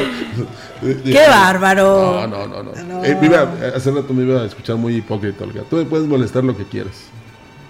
[0.81, 2.27] ¡Qué bárbaro!
[2.27, 2.71] No, no, no.
[2.71, 3.05] no.
[3.05, 5.63] Eh, hace rato me iba a escuchar muy hipócrita, Olga.
[5.69, 7.05] Tú me puedes molestar lo que quieras.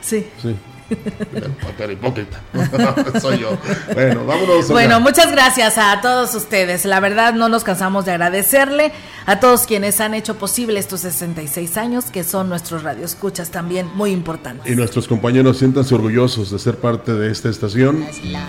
[0.01, 0.27] Sí.
[0.41, 0.55] Sí.
[1.91, 2.41] Hipócrita.
[3.21, 3.57] Soy yo.
[3.93, 4.69] Bueno, vámonos.
[4.69, 6.85] Bueno, muchas gracias a todos ustedes.
[6.85, 8.91] La verdad, no nos cansamos de agradecerle
[9.25, 14.11] a todos quienes han hecho posible estos 66 años, que son nuestros radioescuchas también muy
[14.11, 14.71] importantes.
[14.71, 18.05] Y nuestros compañeros siéntanse orgullosos de ser parte de esta estación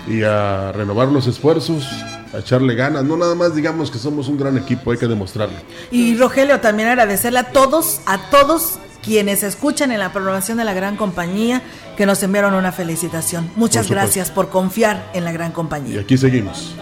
[0.07, 1.87] y a renovar los esfuerzos,
[2.33, 3.03] a echarle ganas.
[3.03, 5.55] No nada más digamos que somos un gran equipo, hay que demostrarlo.
[5.91, 10.73] Y Rogelio, también agradecerle a todos, a todos quienes escuchan en la programación de la
[10.73, 11.61] gran compañía
[11.95, 13.51] que nos enviaron una felicitación.
[13.55, 15.95] Muchas gracias por confiar en la gran compañía.
[15.95, 16.75] Y aquí seguimos.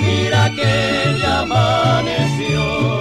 [0.00, 2.98] mira que ya amaneció.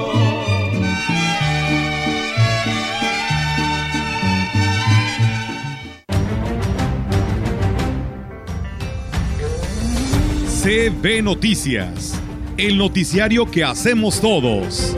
[10.64, 12.20] CB Noticias,
[12.58, 14.98] el noticiario que hacemos todos.